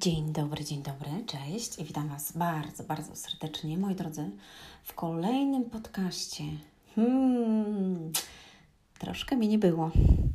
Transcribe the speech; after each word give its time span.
Dzień 0.00 0.32
dobry, 0.32 0.64
dzień 0.64 0.82
dobry, 0.82 1.10
cześć 1.26 1.78
i 1.78 1.84
witam 1.84 2.08
Was 2.08 2.32
bardzo, 2.32 2.84
bardzo 2.84 3.16
serdecznie, 3.16 3.78
moi 3.78 3.94
drodzy, 3.94 4.30
w 4.84 4.94
kolejnym 4.94 5.64
podcaście. 5.64 6.44
Hmm, 6.94 8.12
troszkę 8.98 9.36
mi 9.36 9.48
nie 9.48 9.58
było, 9.58 9.90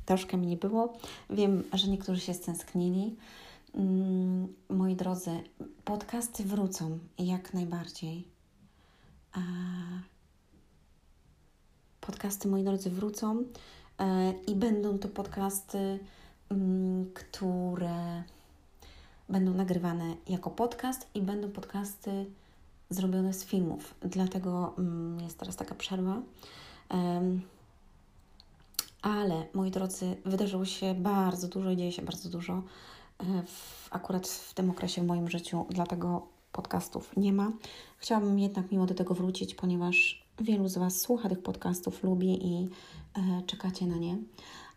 troszkę 0.06 0.38
mi 0.38 0.48
nie 0.48 0.58
było. 0.58 0.98
Wiem, 1.30 1.64
że 1.74 1.88
niektórzy 1.88 2.22
się 2.22 2.34
stęsknili. 2.34 3.16
Hmm, 3.74 4.54
moi 4.70 4.96
drodzy, 4.96 5.32
podcasty 5.86 6.44
wrócą 6.44 7.00
jak 7.20 7.54
najbardziej. 7.54 8.28
A 9.32 9.40
podcasty, 12.02 12.48
moi 12.48 12.64
drodzy, 12.64 12.90
wrócą 12.90 13.44
e, 14.00 14.34
i 14.48 14.56
będą 14.56 15.00
to 15.00 15.08
podcasty, 15.08 16.00
mm, 16.50 17.14
które 17.14 18.24
będą 19.30 19.54
nagrywane 19.54 20.16
jako 20.30 20.50
podcast 20.50 21.08
i 21.14 21.22
będą 21.22 21.52
podcasty 21.52 22.26
zrobione 22.90 23.34
z 23.34 23.46
filmów. 23.46 23.96
Dlatego 24.02 24.74
mm, 24.78 25.20
jest 25.20 25.38
teraz 25.40 25.56
taka 25.56 25.76
przerwa. 25.76 26.22
ale 29.02 29.48
moi 29.54 29.72
drodzy, 29.72 30.18
wydarzyło 30.26 30.66
się 30.66 30.96
bardzo 30.96 31.48
dużo 31.48 31.72
i 31.72 31.78
dzieje 31.78 31.92
się 31.92 32.02
bardzo 32.02 32.30
dużo 32.30 32.54
e, 32.54 33.44
w, 33.48 33.88
akurat 33.92 34.28
w 34.28 34.54
tym 34.54 34.70
okresie 34.70 35.02
w 35.02 35.06
moim 35.06 35.30
życiu, 35.30 35.66
dlatego 35.70 36.28
podcastów 36.52 37.18
nie 37.18 37.34
ma. 37.34 37.52
Chciałabym 37.98 38.40
jednak 38.40 38.72
mimo 38.72 38.86
do 38.86 38.94
tego 38.94 39.14
wrócić, 39.14 39.56
ponieważ 39.56 40.26
wielu 40.40 40.68
z 40.68 40.78
Was 40.78 41.02
słucha 41.02 41.30
tych 41.30 41.44
podcastów, 41.44 42.04
lubi 42.04 42.48
i 42.48 42.70
e, 43.18 43.42
czekacie 43.46 43.86
na 43.86 43.98
nie. 43.98 44.18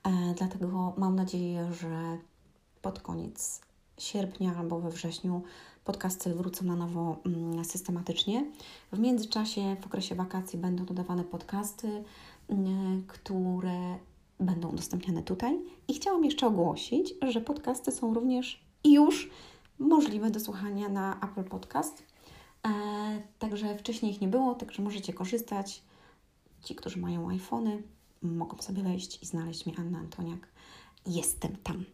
E, 0.04 0.34
dlatego 0.38 0.94
mam 0.96 1.16
nadzieję, 1.16 1.72
że 1.72 2.18
pod 2.82 3.00
koniec 3.00 3.67
sierpnia 3.98 4.56
albo 4.58 4.80
we 4.80 4.90
wrześniu 4.90 5.42
podcasty 5.84 6.34
wrócą 6.34 6.64
na 6.64 6.76
nowo 6.76 7.16
mm, 7.26 7.64
systematycznie. 7.64 8.44
W 8.92 8.98
międzyczasie, 8.98 9.76
w 9.80 9.86
okresie 9.86 10.14
wakacji, 10.14 10.58
będą 10.58 10.84
dodawane 10.84 11.24
podcasty, 11.24 12.04
mm, 12.48 13.04
które 13.06 13.98
będą 14.40 14.68
udostępniane 14.68 15.22
tutaj. 15.22 15.58
I 15.88 15.94
chciałam 15.94 16.24
jeszcze 16.24 16.46
ogłosić, 16.46 17.14
że 17.28 17.40
podcasty 17.40 17.92
są 17.92 18.14
również 18.14 18.64
już 18.84 19.30
możliwe 19.78 20.30
do 20.30 20.40
słuchania 20.40 20.88
na 20.88 21.20
Apple 21.20 21.44
Podcast. 21.44 22.02
E, 22.66 22.70
także 23.38 23.78
wcześniej 23.78 24.12
ich 24.12 24.20
nie 24.20 24.28
było, 24.28 24.54
także 24.54 24.82
możecie 24.82 25.12
korzystać. 25.12 25.82
Ci, 26.64 26.74
którzy 26.74 26.98
mają 26.98 27.28
iPhony, 27.28 27.82
mogą 28.22 28.62
sobie 28.62 28.82
wejść 28.82 29.22
i 29.22 29.26
znaleźć 29.26 29.66
mnie 29.66 29.74
Anna 29.78 29.98
Antoniak 29.98 30.48
jestem 31.08 31.56
tam. 31.56 31.84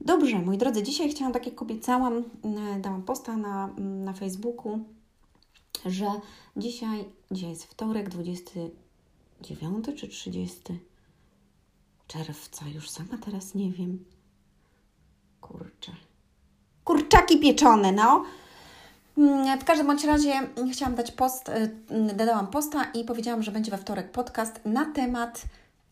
Dobrze, 0.00 0.38
moi 0.38 0.58
drodzy, 0.58 0.82
dzisiaj 0.82 1.10
chciałam, 1.10 1.32
tak 1.32 1.46
jak 1.46 1.62
obiecałam, 1.62 2.24
mm, 2.44 2.82
dałam 2.82 3.02
posta 3.02 3.36
na, 3.36 3.68
mm, 3.78 4.04
na 4.04 4.12
Facebooku, 4.12 4.78
że 5.86 6.06
dzisiaj, 6.56 7.04
dzisiaj 7.30 7.50
jest 7.50 7.64
wtorek, 7.64 8.08
29 8.08 9.92
czy 9.96 10.08
30 10.08 10.60
czerwca, 12.06 12.68
już 12.74 12.90
sama 12.90 13.18
teraz 13.24 13.54
nie 13.54 13.72
wiem. 13.72 14.04
Kurczę. 15.40 15.92
Kurczaki 16.84 17.40
pieczone, 17.40 17.92
no. 17.92 18.24
Mm, 19.18 19.60
w 19.60 19.64
każdym 19.64 19.86
bądź 19.86 20.04
razie 20.04 20.32
chciałam 20.72 20.94
dać 20.94 21.12
post, 21.12 21.48
y, 21.48 22.14
dodałam 22.14 22.46
posta 22.46 22.84
i 22.84 23.04
powiedziałam, 23.04 23.42
że 23.42 23.52
będzie 23.52 23.70
we 23.70 23.78
wtorek 23.78 24.12
podcast 24.12 24.60
na 24.64 24.92
temat 24.92 25.42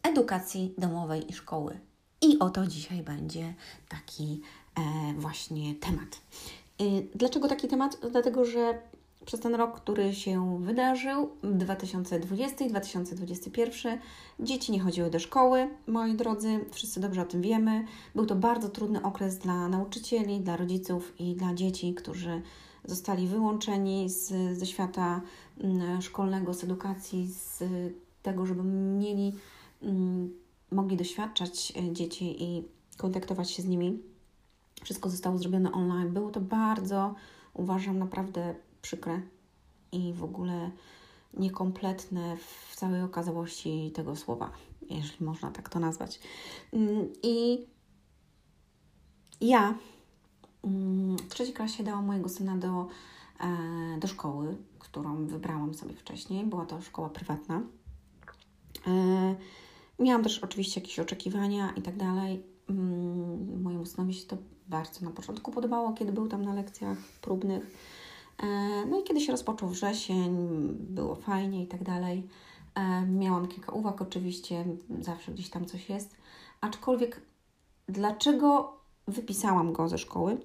edukacji 0.03 0.75
domowej 0.79 1.31
i 1.31 1.33
szkoły. 1.33 1.81
I 2.23 2.39
oto 2.39 2.67
dzisiaj 2.67 3.03
będzie 3.03 3.55
taki 3.89 4.41
e, 4.75 5.15
właśnie 5.19 5.75
temat. 5.75 6.21
E, 6.81 6.85
dlaczego 7.15 7.49
taki 7.49 7.69
temat? 7.69 7.99
Dlatego, 8.11 8.45
że 8.45 8.79
przez 9.25 9.41
ten 9.41 9.55
rok, 9.55 9.81
który 9.81 10.15
się 10.15 10.59
wydarzył, 10.63 11.31
2020 11.43 12.65
i 12.65 12.69
2021, 12.69 13.99
dzieci 14.41 14.73
nie 14.73 14.81
chodziły 14.81 15.11
do 15.11 15.19
szkoły, 15.19 15.69
moi 15.87 16.15
drodzy, 16.15 16.65
wszyscy 16.71 17.01
dobrze 17.01 17.23
o 17.23 17.25
tym 17.25 17.43
wiemy. 17.43 17.85
Był 18.15 18.27
to 18.27 18.37
bardzo 18.37 18.69
trudny 18.69 19.03
okres 19.03 19.39
dla 19.39 19.69
nauczycieli, 19.69 20.41
dla 20.41 20.57
rodziców 20.57 21.13
i 21.19 21.35
dla 21.35 21.55
dzieci, 21.55 21.95
którzy 21.95 22.43
zostali 22.85 23.27
wyłączeni 23.27 24.11
z, 24.11 24.59
ze 24.59 24.67
świata 24.67 25.21
mm, 25.61 26.03
szkolnego, 26.03 26.55
z 26.55 26.65
edukacji, 26.65 27.29
z 27.29 27.65
tego, 28.23 28.47
żeby 28.47 28.63
mieli 28.99 29.33
mm, 29.83 30.42
mogli 30.73 30.97
doświadczać 30.97 31.73
e, 31.77 31.93
dzieci 31.93 32.43
i 32.43 32.65
kontaktować 32.97 33.51
się 33.51 33.63
z 33.63 33.67
nimi. 33.67 34.03
Wszystko 34.83 35.11
zostało 35.11 35.39
zrobione 35.39 35.73
online. 35.73 36.13
Było 36.13 36.31
to 36.31 36.41
bardzo, 36.41 37.15
uważam, 37.55 37.99
naprawdę 37.99 38.55
przykre 38.83 39.23
i 39.93 40.13
w 40.13 40.25
ogóle 40.25 40.71
niekompletne 41.35 42.37
w 42.37 42.77
całej 42.77 43.03
okazałości 43.03 43.93
tego 43.95 44.17
słowa, 44.17 44.51
jeżeli 44.91 45.25
można 45.25 45.51
tak 45.51 45.69
to 45.69 45.81
nazwać. 45.81 46.21
Mm, 46.73 47.09
I 47.23 47.67
ja 49.41 49.75
mm, 50.65 51.17
w 51.17 51.35
trzeciej 51.35 51.55
klasie 51.55 51.85
dałam 51.85 52.07
mojego 52.07 52.29
syna 52.29 52.57
do, 52.57 52.89
e, 53.41 53.99
do 53.99 54.09
szkoły, 54.09 54.57
którą 54.79 55.27
wybrałam 55.27 55.75
sobie 55.75 55.95
wcześniej. 55.95 56.45
Była 56.45 56.67
to 56.67 56.83
szkoła 56.83 57.09
prywatna. 57.09 57.63
Miałam 60.03 60.23
też 60.23 60.39
oczywiście 60.39 60.81
jakieś 60.81 60.99
oczekiwania 60.99 61.73
i 61.77 61.83
tak 61.83 61.97
dalej. 61.97 62.43
Mm, 62.69 63.63
mojemu 63.63 63.87
synowi 63.87 64.15
się 64.15 64.27
to 64.27 64.37
bardzo 64.69 65.05
na 65.05 65.11
początku 65.11 65.51
podobało, 65.51 65.93
kiedy 65.93 66.13
był 66.13 66.29
tam 66.29 66.45
na 66.45 66.55
lekcjach 66.55 66.99
próbnych. 67.21 67.71
E, 68.43 68.47
no 68.87 69.01
i 69.01 69.03
kiedy 69.03 69.21
się 69.21 69.33
rozpoczął 69.33 69.69
wrzesień, 69.69 70.37
było 70.79 71.15
fajnie 71.15 71.63
i 71.63 71.67
tak 71.67 71.83
dalej. 71.83 72.29
E, 72.75 73.07
miałam 73.07 73.49
kilka 73.49 73.73
uwag, 73.73 74.03
oczywiście, 74.03 74.65
zawsze 75.01 75.33
gdzieś 75.33 75.51
tam 75.51 75.67
coś 75.67 75.89
jest. 75.89 76.17
Aczkolwiek, 76.61 77.21
dlaczego 77.89 78.77
wypisałam 79.09 79.73
go 79.73 79.89
ze 79.89 79.99
szkoły? 79.99 80.39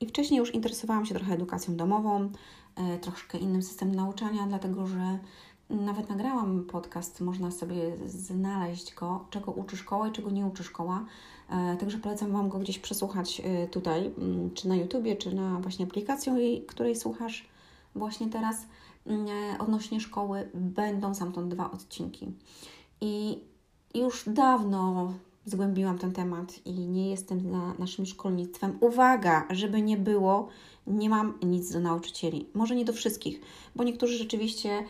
I 0.00 0.06
wcześniej 0.06 0.38
już 0.38 0.54
interesowałam 0.54 1.06
się 1.06 1.14
trochę 1.14 1.34
edukacją 1.34 1.76
domową, 1.76 2.32
e, 2.76 2.98
troszkę 2.98 3.38
innym 3.38 3.62
systemem 3.62 3.94
nauczania, 3.94 4.46
dlatego 4.46 4.86
że 4.86 5.18
nawet 5.70 6.08
nagrałam 6.08 6.64
podcast, 6.64 7.20
można 7.20 7.50
sobie 7.50 7.96
znaleźć 8.06 8.94
go, 8.94 9.24
czego 9.30 9.52
uczy 9.52 9.76
szkoła 9.76 10.08
i 10.08 10.12
czego 10.12 10.30
nie 10.30 10.46
uczy 10.46 10.64
szkoła. 10.64 11.04
E, 11.50 11.76
także 11.76 11.98
polecam 11.98 12.32
Wam 12.32 12.48
go 12.48 12.58
gdzieś 12.58 12.78
przesłuchać 12.78 13.42
e, 13.44 13.66
tutaj, 13.66 14.10
mm, 14.18 14.50
czy 14.54 14.68
na 14.68 14.76
YouTubie, 14.76 15.16
czy 15.16 15.34
na 15.34 15.60
właśnie 15.60 15.86
aplikacją, 15.86 16.36
której 16.68 16.96
słuchasz 16.96 17.48
właśnie 17.94 18.28
teraz 18.28 18.66
mm, 19.06 19.26
e, 19.28 19.58
odnośnie 19.58 20.00
szkoły. 20.00 20.50
Będą 20.54 21.14
stamtąd 21.14 21.54
dwa 21.54 21.70
odcinki. 21.70 22.32
I 23.00 23.38
już 23.94 24.24
dawno 24.26 25.12
zgłębiłam 25.44 25.98
ten 25.98 26.12
temat 26.12 26.66
i 26.66 26.72
nie 26.72 27.10
jestem 27.10 27.40
za 27.40 27.74
naszym 27.78 28.06
szkolnictwem. 28.06 28.78
Uwaga, 28.80 29.46
żeby 29.50 29.82
nie 29.82 29.96
było, 29.96 30.48
nie 30.86 31.10
mam 31.10 31.38
nic 31.42 31.72
do 31.72 31.80
nauczycieli. 31.80 32.46
Może 32.54 32.76
nie 32.76 32.84
do 32.84 32.92
wszystkich, 32.92 33.40
bo 33.76 33.84
niektórzy 33.84 34.18
rzeczywiście 34.18 34.84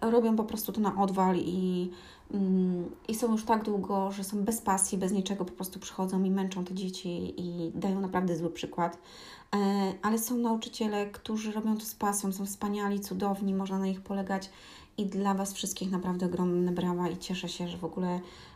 robią 0.00 0.36
po 0.36 0.44
prostu 0.44 0.72
to 0.72 0.80
na 0.80 1.02
odwal 1.02 1.36
i, 1.36 1.90
mm, 2.30 2.90
i 3.08 3.14
są 3.14 3.32
już 3.32 3.44
tak 3.44 3.64
długo, 3.64 4.12
że 4.12 4.24
są 4.24 4.44
bez 4.44 4.60
pasji, 4.60 4.98
bez 4.98 5.12
niczego, 5.12 5.44
po 5.44 5.52
prostu 5.52 5.78
przychodzą 5.78 6.24
i 6.24 6.30
męczą 6.30 6.64
te 6.64 6.74
dzieci 6.74 7.34
i 7.36 7.70
dają 7.74 8.00
naprawdę 8.00 8.36
zły 8.36 8.50
przykład. 8.50 8.98
E, 9.54 9.58
ale 10.02 10.18
są 10.18 10.36
nauczyciele, 10.36 11.06
którzy 11.06 11.52
robią 11.52 11.76
to 11.76 11.84
z 11.84 11.94
pasją, 11.94 12.32
są 12.32 12.46
wspaniali, 12.46 13.00
cudowni, 13.00 13.54
można 13.54 13.78
na 13.78 13.86
nich 13.86 14.00
polegać 14.00 14.50
i 14.98 15.06
dla 15.06 15.34
Was 15.34 15.52
wszystkich 15.52 15.90
naprawdę 15.90 16.26
ogromne 16.26 16.72
brawa 16.72 17.08
i 17.08 17.16
cieszę 17.16 17.48
się, 17.48 17.68
że 17.68 17.78
w 17.78 17.84
ogóle 17.84 18.20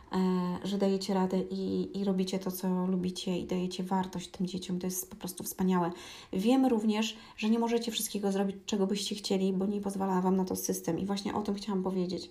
że 0.63 0.77
dajecie 0.77 1.13
radę 1.13 1.39
i, 1.39 1.89
i 1.99 2.03
robicie 2.03 2.39
to, 2.39 2.51
co 2.51 2.85
lubicie 2.85 3.39
i 3.39 3.45
dajecie 3.45 3.83
wartość 3.83 4.27
tym 4.27 4.47
dzieciom. 4.47 4.79
To 4.79 4.87
jest 4.87 5.09
po 5.09 5.15
prostu 5.15 5.43
wspaniałe. 5.43 5.91
Wiemy 6.33 6.69
również, 6.69 7.17
że 7.37 7.49
nie 7.49 7.59
możecie 7.59 7.91
wszystkiego 7.91 8.31
zrobić, 8.31 8.55
czego 8.65 8.87
byście 8.87 9.15
chcieli, 9.15 9.53
bo 9.53 9.65
nie 9.65 9.81
pozwala 9.81 10.21
Wam 10.21 10.35
na 10.35 10.45
to 10.45 10.55
system. 10.55 10.99
I 10.99 11.05
właśnie 11.05 11.33
o 11.33 11.41
tym 11.41 11.55
chciałam 11.55 11.83
powiedzieć. 11.83 12.29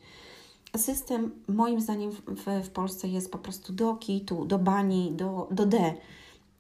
System, 0.77 1.31
moim 1.49 1.81
zdaniem, 1.81 2.11
w, 2.11 2.65
w 2.65 2.71
Polsce 2.71 3.09
jest 3.09 3.33
po 3.33 3.39
prostu 3.39 3.73
do 3.73 3.95
kitu, 3.95 4.45
do 4.45 4.59
bani, 4.59 5.13
do, 5.13 5.49
do 5.51 5.67
D, 5.67 5.95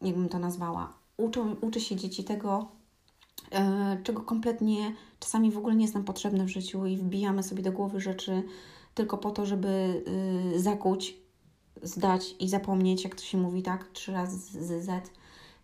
jakbym 0.03 0.29
to 0.29 0.39
nazwała. 0.39 0.93
Uczą, 1.17 1.57
uczy 1.61 1.81
się 1.81 1.97
dzieci 1.97 2.25
tego, 2.25 2.69
e, 3.53 4.01
czego 4.03 4.21
kompletnie 4.23 4.95
czasami 5.21 5.51
w 5.51 5.59
ogóle 5.59 5.77
nie 5.77 5.83
jest 5.83 5.95
nam 5.95 6.05
potrzebne 6.05 6.45
w 6.45 6.49
życiu 6.49 6.87
i 6.87 6.97
wbijamy 6.97 7.43
sobie 7.43 7.63
do 7.63 7.73
głowy 7.73 8.01
rzeczy, 8.01 8.43
tylko 9.01 9.19
po 9.19 9.31
to, 9.31 9.47
żeby 9.47 10.03
y, 10.55 10.61
zakuć, 10.61 11.17
zdać 11.83 12.35
i 12.41 12.49
zapomnieć, 12.49 13.05
jak 13.05 13.15
to 13.15 13.23
się 13.23 13.39
mówi, 13.39 13.63
tak? 13.63 13.89
Trzy 13.93 14.13
razy 14.13 14.37
z 14.39 14.85
Z. 14.85 14.89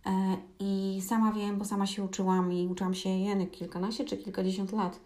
E, 0.05 0.37
I 0.59 1.01
sama 1.07 1.31
wiem, 1.31 1.57
bo 1.57 1.65
sama 1.65 1.87
się 1.87 2.03
uczyłam 2.03 2.53
i 2.53 2.67
uczyłam 2.67 2.93
się 2.93 3.09
jeny 3.09 3.47
kilkanaście 3.47 4.05
czy 4.05 4.17
kilkadziesiąt 4.17 4.71
lat. 4.71 4.99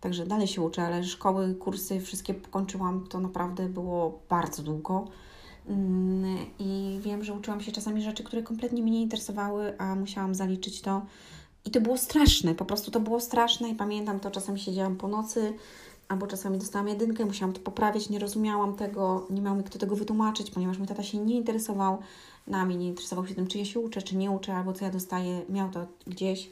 Także 0.00 0.26
dalej 0.26 0.46
się 0.46 0.62
uczę, 0.62 0.82
ale 0.82 1.04
szkoły, 1.04 1.54
kursy 1.54 2.00
wszystkie 2.00 2.34
kończyłam, 2.34 3.06
to 3.06 3.20
naprawdę 3.20 3.68
było 3.68 4.22
bardzo 4.28 4.62
długo. 4.62 5.08
Mm, 5.68 6.36
I 6.58 6.98
wiem, 7.02 7.24
że 7.24 7.32
uczyłam 7.32 7.60
się 7.60 7.72
czasami 7.72 8.02
rzeczy, 8.02 8.24
które 8.24 8.42
kompletnie 8.42 8.82
mnie 8.82 8.92
nie 8.92 9.02
interesowały, 9.02 9.78
a 9.78 9.94
musiałam 9.94 10.34
zaliczyć 10.34 10.80
to. 10.80 11.02
I 11.64 11.70
to 11.70 11.80
było 11.80 11.98
straszne, 11.98 12.54
po 12.54 12.64
prostu 12.64 12.90
to 12.90 13.00
było 13.00 13.20
straszne 13.20 13.68
i 13.68 13.74
pamiętam 13.74 14.20
to, 14.20 14.30
czasami 14.30 14.60
siedziałam 14.60 14.96
po 14.96 15.08
nocy, 15.08 15.54
albo 16.08 16.26
czasami 16.26 16.58
dostałam 16.58 16.88
jedynkę, 16.88 17.24
musiałam 17.24 17.52
to 17.52 17.60
poprawić, 17.60 18.10
nie 18.10 18.18
rozumiałam 18.18 18.76
tego, 18.76 19.26
nie 19.30 19.42
miał 19.42 19.56
mi 19.56 19.64
kto 19.64 19.78
tego 19.78 19.96
wytłumaczyć, 19.96 20.50
ponieważ 20.50 20.78
mój 20.78 20.86
tata 20.86 21.02
się 21.02 21.18
nie 21.18 21.34
interesował 21.34 21.98
nami, 22.46 22.76
nie 22.76 22.88
interesował 22.88 23.26
się 23.26 23.34
tym, 23.34 23.46
czy 23.46 23.58
ja 23.58 23.64
się 23.64 23.80
uczę, 23.80 24.02
czy 24.02 24.16
nie 24.16 24.30
uczę, 24.30 24.54
albo 24.54 24.72
co 24.72 24.84
ja 24.84 24.90
dostaję, 24.90 25.42
miał 25.48 25.70
to 25.70 25.86
gdzieś. 26.06 26.50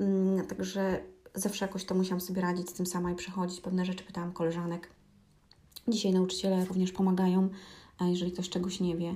Mm, 0.00 0.46
także 0.46 1.00
zawsze 1.34 1.64
jakoś 1.64 1.84
to 1.84 1.94
musiałam 1.94 2.20
sobie 2.20 2.42
radzić 2.42 2.70
z 2.70 2.72
tym 2.72 2.86
sama 2.86 3.12
i 3.12 3.14
przechodzić. 3.14 3.60
Pewne 3.60 3.84
rzeczy 3.84 4.04
pytałam 4.04 4.32
koleżanek. 4.32 4.90
Dzisiaj 5.88 6.12
nauczyciele 6.12 6.64
również 6.64 6.92
pomagają, 6.92 7.48
jeżeli 8.00 8.32
ktoś 8.32 8.48
czegoś 8.48 8.80
nie 8.80 8.96
wie. 8.96 9.14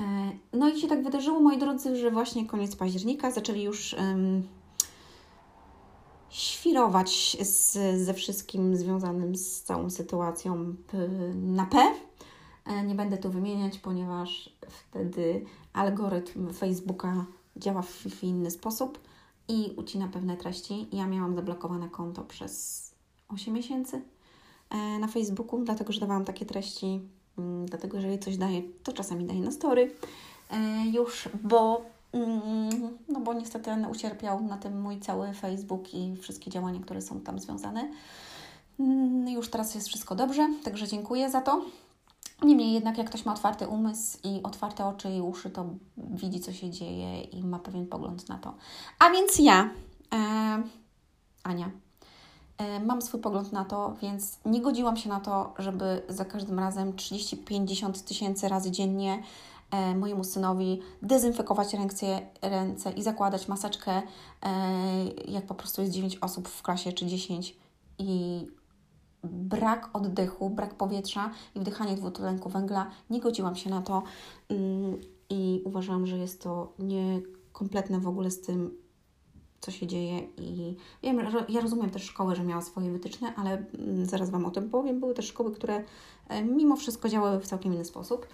E, 0.00 0.32
no 0.52 0.68
i 0.68 0.80
się 0.80 0.88
tak 0.88 1.04
wydarzyło, 1.04 1.40
moi 1.40 1.58
drodzy, 1.58 1.96
że 1.96 2.10
właśnie 2.10 2.46
koniec 2.46 2.76
października 2.76 3.30
zaczęli 3.30 3.62
już 3.62 3.96
świrować 6.34 7.36
z, 7.40 7.72
ze 8.04 8.14
wszystkim 8.14 8.76
związanym 8.76 9.36
z 9.36 9.62
całą 9.62 9.90
sytuacją 9.90 10.74
na 11.34 11.66
P. 11.66 11.94
E, 12.64 12.82
nie 12.82 12.94
będę 12.94 13.18
tu 13.18 13.30
wymieniać, 13.30 13.78
ponieważ 13.78 14.56
wtedy 14.68 15.44
algorytm 15.72 16.52
Facebooka 16.52 17.24
działa 17.56 17.82
w, 17.82 17.90
w 17.90 18.24
inny 18.24 18.50
sposób 18.50 18.98
i 19.48 19.72
ucina 19.76 20.08
pewne 20.08 20.36
treści. 20.36 20.86
Ja 20.92 21.06
miałam 21.06 21.34
zablokowane 21.34 21.88
konto 21.88 22.22
przez 22.22 22.84
8 23.28 23.54
miesięcy 23.54 24.02
e, 24.70 24.98
na 24.98 25.08
Facebooku, 25.08 25.64
dlatego 25.64 25.92
że 25.92 26.00
dawałam 26.00 26.24
takie 26.24 26.46
treści, 26.46 27.00
mm, 27.38 27.66
dlatego 27.66 28.00
że 28.00 28.06
jeżeli 28.06 28.24
coś 28.24 28.36
daję, 28.36 28.62
to 28.82 28.92
czasami 28.92 29.24
daję 29.24 29.40
na 29.40 29.50
story 29.50 29.94
e, 30.50 30.86
już, 30.92 31.28
bo 31.42 31.93
no 33.08 33.20
bo 33.20 33.34
niestety 33.34 33.70
ucierpiał 33.90 34.40
na 34.40 34.56
tym 34.56 34.80
mój 34.80 35.00
cały 35.00 35.32
Facebook 35.32 35.94
i 35.94 36.16
wszystkie 36.16 36.50
działania, 36.50 36.80
które 36.80 37.02
są 37.02 37.20
tam 37.20 37.38
związane. 37.38 37.88
Mm, 38.80 39.28
już 39.28 39.50
teraz 39.50 39.74
jest 39.74 39.88
wszystko 39.88 40.14
dobrze, 40.14 40.48
także 40.64 40.88
dziękuję 40.88 41.30
za 41.30 41.40
to. 41.40 41.64
Niemniej 42.42 42.72
jednak, 42.72 42.98
jak 42.98 43.06
ktoś 43.06 43.24
ma 43.24 43.32
otwarty 43.32 43.68
umysł 43.68 44.18
i 44.24 44.42
otwarte 44.42 44.86
oczy 44.86 45.10
i 45.10 45.20
uszy, 45.20 45.50
to 45.50 45.66
widzi, 45.96 46.40
co 46.40 46.52
się 46.52 46.70
dzieje 46.70 47.22
i 47.22 47.44
ma 47.44 47.58
pewien 47.58 47.86
pogląd 47.86 48.28
na 48.28 48.38
to. 48.38 48.54
A 48.98 49.10
więc 49.10 49.38
ja, 49.38 49.70
e, 50.12 50.62
Ania, 51.42 51.70
e, 52.58 52.80
mam 52.80 53.02
swój 53.02 53.20
pogląd 53.20 53.52
na 53.52 53.64
to, 53.64 53.94
więc 54.02 54.38
nie 54.44 54.60
godziłam 54.60 54.96
się 54.96 55.08
na 55.08 55.20
to, 55.20 55.54
żeby 55.58 56.02
za 56.08 56.24
każdym 56.24 56.58
razem 56.58 56.92
30-50 56.92 58.04
tysięcy 58.04 58.48
razy 58.48 58.70
dziennie 58.70 59.22
mojemu 59.96 60.24
synowi 60.24 60.80
dezynfekować 61.02 61.74
ręce, 61.74 62.20
ręce 62.42 62.92
i 62.92 63.02
zakładać 63.02 63.48
maseczkę, 63.48 63.92
e, 63.92 64.02
jak 65.28 65.46
po 65.46 65.54
prostu 65.54 65.82
jest 65.82 65.94
9 65.94 66.18
osób 66.20 66.48
w 66.48 66.62
klasie 66.62 66.92
czy 66.92 67.06
10 67.06 67.56
i 67.98 68.46
brak 69.24 69.90
oddechu, 69.92 70.50
brak 70.50 70.74
powietrza 70.74 71.30
i 71.54 71.60
wdychanie 71.60 71.96
dwutlenku 71.96 72.48
węgla. 72.48 72.90
Nie 73.10 73.20
godziłam 73.20 73.56
się 73.56 73.70
na 73.70 73.82
to 73.82 74.02
mm, 74.48 75.00
i 75.30 75.62
uważam, 75.64 76.06
że 76.06 76.18
jest 76.18 76.42
to 76.42 76.72
niekompletne 76.78 78.00
w 78.00 78.08
ogóle 78.08 78.30
z 78.30 78.40
tym, 78.40 78.78
co 79.60 79.70
się 79.70 79.86
dzieje. 79.86 80.18
I 80.38 80.76
wiem, 81.02 81.18
ja 81.48 81.60
rozumiem 81.60 81.90
też 81.90 82.02
szkołę, 82.02 82.36
że 82.36 82.44
miała 82.44 82.62
swoje 82.62 82.90
wytyczne, 82.90 83.34
ale 83.36 83.50
mm, 83.50 84.06
zaraz 84.06 84.30
Wam 84.30 84.46
o 84.46 84.50
tym 84.50 84.70
powiem. 84.70 85.00
Były 85.00 85.14
też 85.14 85.26
szkoły, 85.26 85.52
które 85.52 85.84
e, 86.28 86.44
mimo 86.44 86.76
wszystko 86.76 87.08
działały 87.08 87.40
w 87.40 87.46
całkiem 87.46 87.74
inny 87.74 87.84
sposób. 87.84 88.26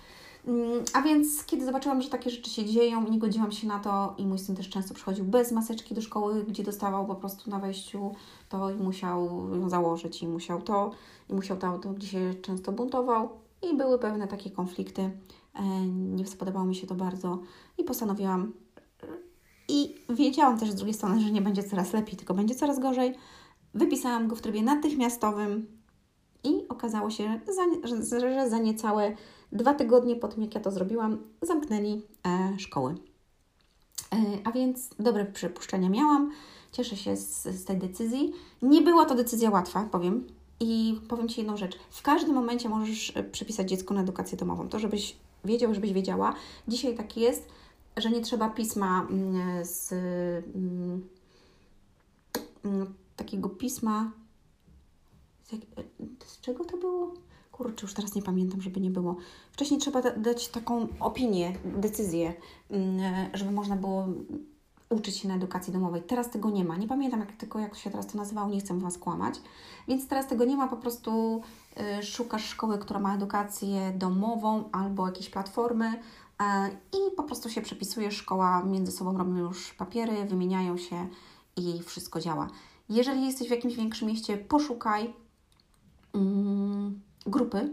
Mm, 0.47 0.85
a 0.93 1.03
więc, 1.03 1.45
kiedy 1.45 1.65
zobaczyłam, 1.65 2.03
że 2.03 2.11
takie 2.11 2.31
rzeczy 2.31 2.51
się 2.51 2.65
dzieją, 2.65 3.11
nie 3.11 3.19
godziłam 3.19 3.53
się 3.53 3.67
na 3.67 3.79
to 3.79 4.15
i 4.19 4.27
mój 4.27 4.39
syn 4.39 4.57
też 4.57 4.69
często 4.69 4.95
przychodził 4.95 5.25
bez 5.25 5.53
maseczki 5.53 5.95
do 5.95 6.03
szkoły, 6.03 6.45
gdzie 6.45 6.63
dostawał 6.63 7.07
po 7.07 7.15
prostu 7.15 7.51
na 7.51 7.59
wejściu 7.59 8.15
to 8.49 8.71
i 8.71 8.75
musiał 8.75 9.49
ją 9.55 9.69
założyć 9.69 10.23
i 10.23 10.29
musiał 10.29 10.63
to, 10.63 10.91
i 11.29 11.35
musiał 11.35 11.57
to, 11.57 11.79
to 11.79 11.91
gdzie 11.91 12.07
się 12.07 12.35
często 12.43 12.73
buntował 12.73 13.29
i 13.73 13.77
były 13.77 13.99
pewne 13.99 14.29
takie 14.29 14.51
konflikty. 14.51 15.11
E, 15.55 15.87
nie 15.87 16.27
spodobało 16.27 16.65
mi 16.65 16.75
się 16.75 16.87
to 16.87 16.95
bardzo 16.95 17.39
i 17.79 17.85
postanowiłam 17.85 18.53
i 19.71 19.95
wiedziałam 20.09 20.59
też 20.59 20.71
z 20.71 20.75
drugiej 20.75 20.95
strony, 20.95 21.21
że 21.21 21.31
nie 21.31 21.43
będzie 21.43 21.63
coraz 21.63 21.93
lepiej, 21.93 22.17
tylko 22.17 22.35
będzie 22.35 22.55
coraz 22.55 22.79
gorzej. 22.79 23.15
Wypisałam 23.75 24.29
go 24.29 24.37
w 24.37 24.41
trybie 24.41 24.63
natychmiastowym 24.63 25.67
i 26.45 26.69
okazało 26.69 27.11
się, 27.11 27.41
że 27.83 28.51
za 28.51 28.59
niecałe 28.59 29.17
Dwa 29.53 29.75
tygodnie 29.75 30.17
po 30.17 30.29
tym, 30.29 30.43
jak 30.43 30.55
ja 30.55 30.61
to 30.61 30.71
zrobiłam, 30.71 31.19
zamknęli 31.43 32.03
e, 32.27 32.59
szkoły. 32.59 32.95
E, 34.13 34.17
a 34.45 34.53
więc 34.53 34.91
dobre 34.99 35.25
przypuszczenia 35.25 35.89
miałam. 35.89 36.33
Cieszę 36.73 36.97
się 36.97 37.17
z, 37.17 37.43
z 37.43 37.65
tej 37.65 37.79
decyzji. 37.79 38.33
Nie 38.63 38.83
była 38.83 39.05
to 39.05 39.15
decyzja 39.15 39.51
łatwa, 39.51 39.89
powiem. 39.93 40.27
I 40.61 41.01
powiem 41.09 41.29
Ci 41.29 41.41
jedną 41.41 41.57
rzecz. 41.57 41.79
W 41.91 42.03
każdym 42.03 42.35
momencie 42.35 42.69
możesz 42.69 43.17
e, 43.17 43.25
przepisać 43.25 43.69
dziecko 43.69 43.95
na 43.95 44.01
edukację 44.01 44.39
domową. 44.39 44.69
To, 44.69 44.79
żebyś 44.79 45.17
wiedział, 45.45 45.75
żebyś 45.75 45.93
wiedziała. 45.93 46.35
Dzisiaj 46.69 46.95
tak 46.95 47.17
jest, 47.17 47.49
że 47.97 48.11
nie 48.11 48.21
trzeba 48.21 48.49
pisma 48.49 49.07
mm, 49.11 49.65
z, 49.65 49.93
mm, 50.55 51.09
mm, 52.65 52.95
takiego 53.17 53.49
pisma. 53.49 54.11
Z, 55.45 55.53
e, 55.53 55.59
z 56.27 56.41
czego 56.41 56.65
to 56.65 56.77
było? 56.77 57.15
Kurczę, 57.61 57.87
już 57.87 57.95
teraz 57.95 58.15
nie 58.15 58.23
pamiętam, 58.23 58.61
żeby 58.61 58.81
nie 58.81 58.91
było. 58.91 59.17
Wcześniej 59.53 59.81
trzeba 59.81 60.03
dać 60.03 60.49
taką 60.49 60.89
opinię, 61.01 61.53
decyzję, 61.65 62.35
mm, 62.71 63.31
żeby 63.35 63.51
można 63.51 63.77
było 63.77 64.07
uczyć 64.89 65.17
się 65.17 65.29
na 65.29 65.35
edukacji 65.35 65.73
domowej. 65.73 66.03
Teraz 66.03 66.31
tego 66.31 66.51
nie 66.51 66.65
ma. 66.65 66.77
Nie 66.77 66.89
pamiętam 66.89 67.21
jak, 67.21 67.33
tylko, 67.33 67.59
jak 67.59 67.77
się 67.77 67.91
teraz 67.91 68.07
to 68.07 68.19
nazywało, 68.19 68.49
nie 68.49 68.61
chcę 68.61 68.79
Was 68.79 68.99
kłamać. 68.99 69.35
Więc 69.89 70.09
teraz 70.09 70.27
tego 70.27 70.45
nie 70.45 70.57
ma, 70.57 70.69
po 70.69 70.77
prostu 70.77 71.43
y, 72.01 72.03
szukasz 72.03 72.45
szkoły, 72.45 72.79
która 72.79 73.01
ma 73.01 73.15
edukację 73.15 73.93
domową 73.97 74.65
albo 74.73 75.07
jakieś 75.07 75.31
platformy 75.31 75.87
y, 75.95 76.45
i 76.93 77.17
po 77.17 77.23
prostu 77.23 77.51
się 77.51 77.61
przepisuje. 77.61 78.11
Szkoła 78.11 78.63
między 78.65 78.93
sobą 78.93 79.19
robią 79.19 79.37
już 79.37 79.75
papiery, 79.75 80.25
wymieniają 80.25 80.77
się 80.77 81.09
i 81.57 81.83
wszystko 81.83 82.21
działa. 82.21 82.49
Jeżeli 82.89 83.27
jesteś 83.27 83.49
w 83.49 83.51
jakimś 83.51 83.77
większym 83.77 84.09
mieście, 84.09 84.37
poszukaj. 84.39 85.15
Mm, 86.15 87.01
grupy, 87.27 87.71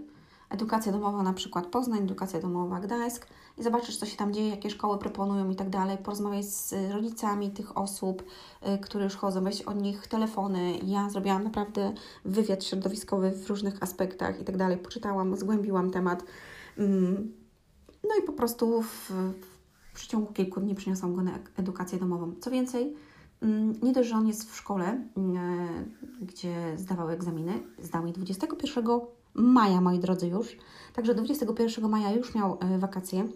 edukacja 0.49 0.91
domowa 0.91 1.23
na 1.23 1.33
przykład 1.33 1.66
Poznań, 1.66 2.04
edukacja 2.04 2.39
domowa 2.39 2.80
Gdańsk 2.80 3.27
i 3.57 3.63
zobaczysz, 3.63 3.97
co 3.97 4.06
się 4.06 4.18
tam 4.18 4.33
dzieje, 4.33 4.49
jakie 4.49 4.69
szkoły 4.69 4.97
proponują 4.97 5.49
i 5.49 5.56
tak 5.56 5.69
dalej. 5.69 5.97
Porozmawiaj 5.97 6.44
z 6.44 6.73
rodzicami 6.92 7.51
tych 7.51 7.77
osób, 7.77 8.23
y, 8.75 8.77
które 8.77 9.04
już 9.04 9.16
chodzą, 9.16 9.44
weź 9.44 9.61
od 9.61 9.81
nich 9.81 10.07
telefony. 10.07 10.77
Ja 10.77 11.09
zrobiłam 11.09 11.44
naprawdę 11.44 11.94
wywiad 12.25 12.63
środowiskowy 12.63 13.31
w 13.31 13.49
różnych 13.49 13.83
aspektach 13.83 14.42
i 14.42 14.44
tak 14.44 14.57
dalej. 14.57 14.77
Poczytałam, 14.77 15.37
zgłębiłam 15.37 15.92
temat. 15.92 16.23
Mm, 16.77 17.33
no 18.04 18.09
i 18.23 18.25
po 18.25 18.33
prostu 18.33 18.81
w, 18.81 19.11
w 19.92 19.94
przeciągu 19.94 20.33
kilku 20.33 20.59
dni 20.59 20.75
przyniosłam 20.75 21.16
go 21.16 21.21
na 21.21 21.39
edukację 21.57 21.99
domową. 21.99 22.33
Co 22.42 22.51
więcej, 22.51 22.95
mm, 23.42 23.73
nie 23.81 23.94
dość, 23.94 24.09
że 24.09 24.16
on 24.16 24.27
jest 24.27 24.51
w 24.51 24.56
szkole, 24.56 25.01
y, 25.18 26.25
gdzie 26.25 26.77
zdawał 26.77 27.09
egzaminy, 27.09 27.54
zdał 27.80 28.07
je 28.07 28.13
21 28.13 29.17
maja, 29.37 29.81
moi 29.81 29.99
drodzy, 29.99 30.27
już. 30.27 30.57
Także 30.94 31.15
21 31.15 31.89
maja 31.89 32.11
już 32.11 32.35
miał 32.35 32.57
e, 32.61 32.79
wakacje. 32.79 33.27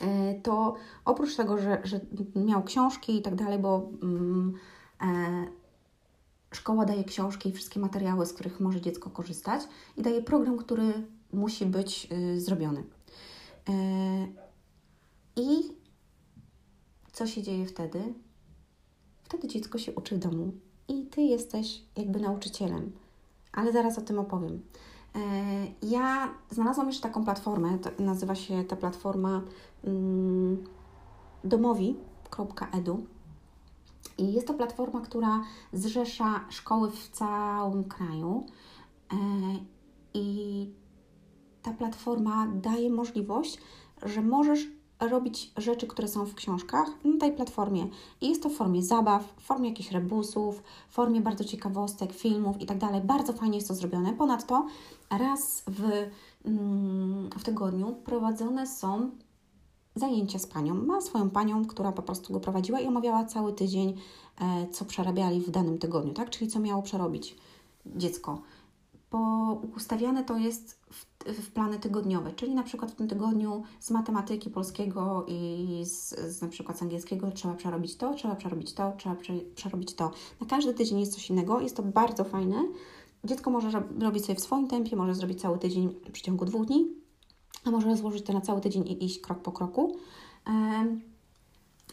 E, 0.00 0.34
to 0.34 0.74
oprócz 1.04 1.36
tego, 1.36 1.58
że, 1.58 1.80
że 1.84 2.00
miał 2.34 2.62
książki 2.62 3.16
i 3.16 3.22
tak 3.22 3.34
dalej, 3.34 3.58
bo 3.58 3.90
mm, 4.02 4.54
e, 5.02 5.46
szkoła 6.54 6.84
daje 6.84 7.04
książki 7.04 7.48
i 7.48 7.52
wszystkie 7.52 7.80
materiały, 7.80 8.26
z 8.26 8.32
których 8.32 8.60
może 8.60 8.80
dziecko 8.80 9.10
korzystać, 9.10 9.62
i 9.96 10.02
daje 10.02 10.22
program, 10.22 10.58
który 10.58 11.06
musi 11.32 11.66
być 11.66 12.08
y, 12.12 12.40
zrobiony. 12.40 12.84
E, 13.68 13.72
I 15.36 15.72
co 17.12 17.26
się 17.26 17.42
dzieje 17.42 17.66
wtedy? 17.66 18.14
Wtedy 19.22 19.48
dziecko 19.48 19.78
się 19.78 19.92
uczy 19.92 20.16
w 20.16 20.18
domu 20.18 20.52
i 20.88 21.06
ty 21.06 21.22
jesteś 21.22 21.82
jakby 21.96 22.20
nauczycielem, 22.20 22.92
ale 23.52 23.72
zaraz 23.72 23.98
o 23.98 24.02
tym 24.02 24.18
opowiem. 24.18 24.62
E, 25.14 25.18
ja 25.82 26.28
znalazłam 26.50 26.86
jeszcze 26.86 27.02
taką 27.02 27.24
platformę, 27.24 27.78
nazywa 27.98 28.34
się 28.34 28.64
ta 28.64 28.76
platforma 28.76 29.42
mm, 29.84 30.64
domowi.edu 31.44 33.06
i 34.18 34.32
jest 34.32 34.46
to 34.46 34.54
platforma, 34.54 35.00
która 35.00 35.40
zrzesza 35.72 36.40
szkoły 36.50 36.90
w 36.90 37.08
całym 37.08 37.84
kraju. 37.84 38.46
E, 39.12 39.16
i 40.14 40.70
ta 41.62 41.72
platforma 41.72 42.46
daje 42.54 42.90
możliwość, 42.90 43.58
że 44.02 44.22
możesz 44.22 44.68
robić 45.08 45.52
rzeczy, 45.56 45.86
które 45.86 46.08
są 46.08 46.24
w 46.24 46.34
książkach 46.34 46.88
na 47.04 47.18
tej 47.20 47.32
platformie. 47.32 47.86
I 48.20 48.28
jest 48.28 48.42
to 48.42 48.48
w 48.48 48.54
formie 48.54 48.82
zabaw, 48.82 49.34
w 49.36 49.42
formie 49.42 49.68
jakichś 49.68 49.90
rebusów, 49.90 50.62
w 50.88 50.94
formie 50.94 51.20
bardzo 51.20 51.44
ciekawostek, 51.44 52.12
filmów 52.12 52.60
i 52.60 52.66
tak. 52.66 53.06
Bardzo 53.06 53.32
fajnie 53.32 53.56
jest 53.56 53.68
to 53.68 53.74
zrobione. 53.74 54.12
Ponadto 54.12 54.66
raz 55.10 55.62
w, 55.66 55.82
mm, 56.44 57.30
w 57.38 57.44
tygodniu 57.44 57.94
prowadzone 58.04 58.66
są 58.66 59.10
zajęcia 59.94 60.38
z 60.38 60.46
panią. 60.46 60.74
Ma 60.74 61.00
swoją 61.00 61.30
panią, 61.30 61.64
która 61.64 61.92
po 61.92 62.02
prostu 62.02 62.32
go 62.32 62.40
prowadziła 62.40 62.80
i 62.80 62.86
omawiała 62.86 63.24
cały 63.24 63.52
tydzień, 63.52 63.94
e, 64.40 64.66
co 64.72 64.84
przerabiali 64.84 65.40
w 65.40 65.50
danym 65.50 65.78
tygodniu, 65.78 66.12
tak? 66.12 66.30
Czyli 66.30 66.50
co 66.50 66.60
miało 66.60 66.82
przerobić 66.82 67.36
dziecko. 67.86 68.38
Bo 69.14 69.52
ustawiane 69.76 70.24
to 70.24 70.36
jest 70.36 70.80
w, 70.90 71.06
w 71.42 71.50
plany 71.50 71.78
tygodniowe, 71.78 72.32
czyli 72.32 72.54
na 72.54 72.62
przykład 72.62 72.90
w 72.92 72.94
tym 72.94 73.08
tygodniu 73.08 73.62
z 73.80 73.90
matematyki 73.90 74.50
polskiego 74.50 75.24
i 75.28 75.82
z, 75.84 76.14
z 76.36 76.42
na 76.42 76.48
przykład 76.48 76.78
z 76.78 76.82
angielskiego 76.82 77.30
trzeba 77.30 77.54
przerobić 77.54 77.96
to, 77.96 78.14
trzeba 78.14 78.34
przerobić 78.34 78.72
to, 78.72 78.92
trzeba 78.98 79.14
prze, 79.14 79.32
przerobić 79.54 79.94
to. 79.94 80.10
Na 80.40 80.46
każdy 80.46 80.74
tydzień 80.74 81.00
jest 81.00 81.14
coś 81.14 81.30
innego, 81.30 81.60
jest 81.60 81.76
to 81.76 81.82
bardzo 81.82 82.24
fajne. 82.24 82.64
Dziecko 83.24 83.50
może 83.50 83.82
robić 84.00 84.24
sobie 84.24 84.36
w 84.36 84.40
swoim 84.40 84.68
tempie, 84.68 84.96
może 84.96 85.14
zrobić 85.14 85.40
cały 85.40 85.58
tydzień 85.58 85.88
w 85.88 86.10
przeciągu 86.10 86.44
dwóch 86.44 86.66
dni, 86.66 86.88
a 87.64 87.70
może 87.70 87.86
rozłożyć 87.86 88.24
to 88.24 88.32
na 88.32 88.40
cały 88.40 88.60
tydzień 88.60 88.82
i 88.86 89.04
iść 89.04 89.20
krok 89.20 89.38
po 89.38 89.52
kroku. 89.52 89.96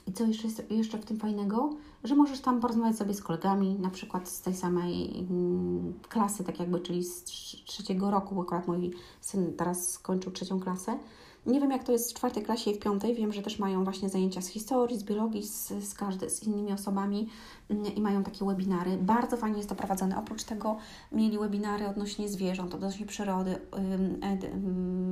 I 0.08 0.14
co 0.14 0.26
jeszcze 0.26 0.48
jest 0.48 0.72
jeszcze 0.72 0.98
w 0.98 1.06
tym 1.06 1.20
fajnego? 1.20 1.70
Że 2.04 2.16
możesz 2.16 2.40
tam 2.40 2.62
porozmawiać 2.62 2.98
sobie 2.98 3.14
z 3.14 3.24
kolegami, 3.24 3.80
na 3.80 3.90
przykład 3.90 4.30
z 4.30 4.42
tej 4.42 4.56
samej 4.56 5.20
mm, 5.20 5.94
klasy, 6.10 6.44
tak 6.44 6.60
jakby, 6.60 6.80
czyli 6.80 7.04
z 7.04 7.24
trzeciego 7.66 8.12
roku, 8.12 8.36
bo 8.36 8.42
akurat 8.42 8.68
mój 8.68 8.92
syn 9.22 9.54
teraz 9.58 9.92
skończył 9.92 10.32
trzecią 10.32 10.60
klasę. 10.60 10.98
Nie 11.46 11.60
wiem, 11.60 11.72
jak 11.72 11.84
to 11.84 11.92
jest 11.92 12.12
w 12.12 12.14
czwartej 12.14 12.44
klasie 12.44 12.72
i 12.72 12.76
w 12.76 12.80
piątej. 12.80 13.16
Wiem, 13.16 13.34
że 13.34 13.42
też 13.42 13.60
mają 13.60 13.84
właśnie 13.84 14.10
zajęcia 14.10 14.42
z 14.42 14.48
historii, 14.48 15.00
z 15.00 15.04
biologii, 15.04 15.44
z, 15.44 15.68
z, 15.68 15.94
każdy, 15.94 16.30
z 16.30 16.44
innymi 16.44 16.74
osobami 16.74 17.30
mm, 17.70 17.96
i 17.96 18.02
mają 18.02 18.24
takie 18.24 18.46
webinary. 18.46 18.98
Bardzo 18.98 19.38
fajnie 19.38 19.58
jest 19.58 19.70
to 19.70 19.76
prowadzone. 19.76 20.18
Oprócz 20.18 20.44
tego 20.44 20.78
mieli 21.12 21.40
webinary 21.40 21.88
odnośnie 21.88 22.30
zwierząt, 22.30 22.76
odnośnie 22.76 23.06
przyrody, 23.06 23.60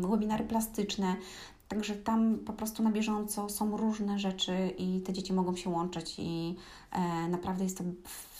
webinary 0.01 0.43
plastyczne. 0.43 1.15
Także 1.69 1.95
tam 1.95 2.37
po 2.37 2.53
prostu 2.53 2.83
na 2.83 2.91
bieżąco 2.91 3.49
są 3.49 3.77
różne 3.77 4.19
rzeczy 4.19 4.73
i 4.77 5.01
te 5.01 5.13
dzieci 5.13 5.33
mogą 5.33 5.55
się 5.55 5.69
łączyć 5.69 6.15
i 6.17 6.55
e, 6.91 7.27
naprawdę 7.27 7.63
jest 7.63 7.77
to 7.77 7.83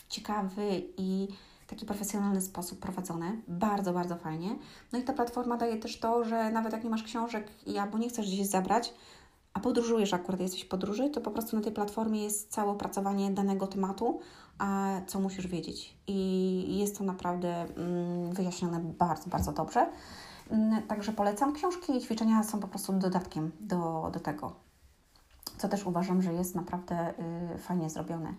ciekawy 0.09 0.83
i 0.97 1.27
taki 1.67 1.85
profesjonalny 1.85 2.41
sposób 2.41 2.79
prowadzone. 2.79 3.31
Bardzo, 3.47 3.93
bardzo 3.93 4.15
fajnie. 4.15 4.55
No 4.91 4.99
i 4.99 5.03
ta 5.03 5.13
platforma 5.13 5.57
daje 5.57 5.77
też 5.77 5.99
to, 5.99 6.23
że 6.23 6.51
nawet 6.51 6.73
jak 6.73 6.83
nie 6.83 6.89
masz 6.89 7.03
książek 7.03 7.51
i 7.67 7.77
albo 7.77 7.97
nie 7.97 8.09
chcesz 8.09 8.27
gdzieś 8.27 8.47
zabrać, 8.47 8.93
a 9.53 9.59
podróżujesz, 9.59 10.13
akurat 10.13 10.41
jesteś 10.41 10.63
w 10.63 10.67
podróży, 10.67 11.09
to 11.09 11.21
po 11.21 11.31
prostu 11.31 11.55
na 11.55 11.61
tej 11.61 11.71
platformie 11.71 12.23
jest 12.23 12.51
całe 12.51 12.71
opracowanie 12.71 13.31
danego 13.31 13.67
tematu, 13.67 14.19
a 14.57 15.01
co 15.07 15.19
musisz 15.19 15.47
wiedzieć. 15.47 15.97
I 16.07 16.77
jest 16.79 16.97
to 16.97 17.03
naprawdę 17.03 17.61
mm, 17.61 18.33
wyjaśnione 18.33 18.79
bardzo, 18.79 19.29
bardzo 19.29 19.51
dobrze. 19.51 19.89
Mm, 20.49 20.83
także 20.83 21.11
polecam. 21.11 21.53
Książki 21.53 21.97
i 21.97 22.01
ćwiczenia 22.01 22.43
są 22.43 22.59
po 22.59 22.67
prostu 22.67 22.93
dodatkiem 22.93 23.51
do, 23.59 24.09
do 24.13 24.19
tego, 24.19 24.51
co 25.57 25.69
też 25.69 25.85
uważam, 25.85 26.21
że 26.21 26.33
jest 26.33 26.55
naprawdę 26.55 27.13
y, 27.55 27.57
fajnie 27.57 27.89
zrobione. 27.89 28.33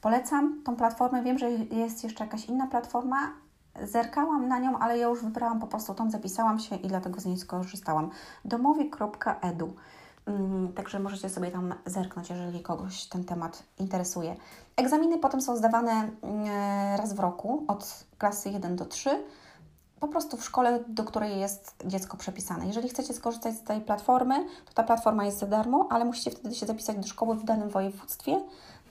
Polecam 0.00 0.62
tą 0.64 0.76
platformę. 0.76 1.22
Wiem, 1.22 1.38
że 1.38 1.50
jest 1.50 2.04
jeszcze 2.04 2.24
jakaś 2.24 2.46
inna 2.46 2.66
platforma. 2.66 3.16
Zerkałam 3.82 4.48
na 4.48 4.58
nią, 4.58 4.78
ale 4.78 4.98
ja 4.98 5.08
już 5.08 5.22
wybrałam 5.22 5.60
po 5.60 5.66
prostu 5.66 5.94
tą, 5.94 6.10
zapisałam 6.10 6.58
się 6.58 6.76
i 6.76 6.88
dlatego 6.88 7.20
z 7.20 7.26
niej 7.26 7.38
skorzystałam. 7.38 8.10
domowi.edu. 8.44 9.74
Mm, 10.26 10.72
także 10.72 11.00
możecie 11.00 11.28
sobie 11.28 11.50
tam 11.50 11.74
zerknąć, 11.86 12.30
jeżeli 12.30 12.62
kogoś 12.62 13.06
ten 13.06 13.24
temat 13.24 13.62
interesuje. 13.78 14.36
Egzaminy 14.76 15.18
potem 15.18 15.40
są 15.40 15.56
zdawane 15.56 15.90
mm, 15.90 16.46
raz 16.96 17.12
w 17.12 17.20
roku 17.20 17.64
od 17.68 18.04
klasy 18.18 18.50
1 18.50 18.76
do 18.76 18.84
3 18.84 19.24
po 20.00 20.08
prostu 20.08 20.36
w 20.36 20.44
szkole, 20.44 20.84
do 20.88 21.04
której 21.04 21.40
jest 21.40 21.74
dziecko 21.84 22.16
przepisane. 22.16 22.66
Jeżeli 22.66 22.88
chcecie 22.88 23.14
skorzystać 23.14 23.54
z 23.54 23.62
tej 23.62 23.80
platformy, 23.80 24.46
to 24.64 24.72
ta 24.74 24.82
platforma 24.82 25.24
jest 25.24 25.38
za 25.38 25.46
darmo, 25.46 25.88
ale 25.90 26.04
musicie 26.04 26.30
wtedy 26.30 26.54
się 26.54 26.66
zapisać 26.66 26.96
do 26.96 27.06
szkoły 27.06 27.36
w 27.36 27.44
danym 27.44 27.68
województwie, 27.68 28.40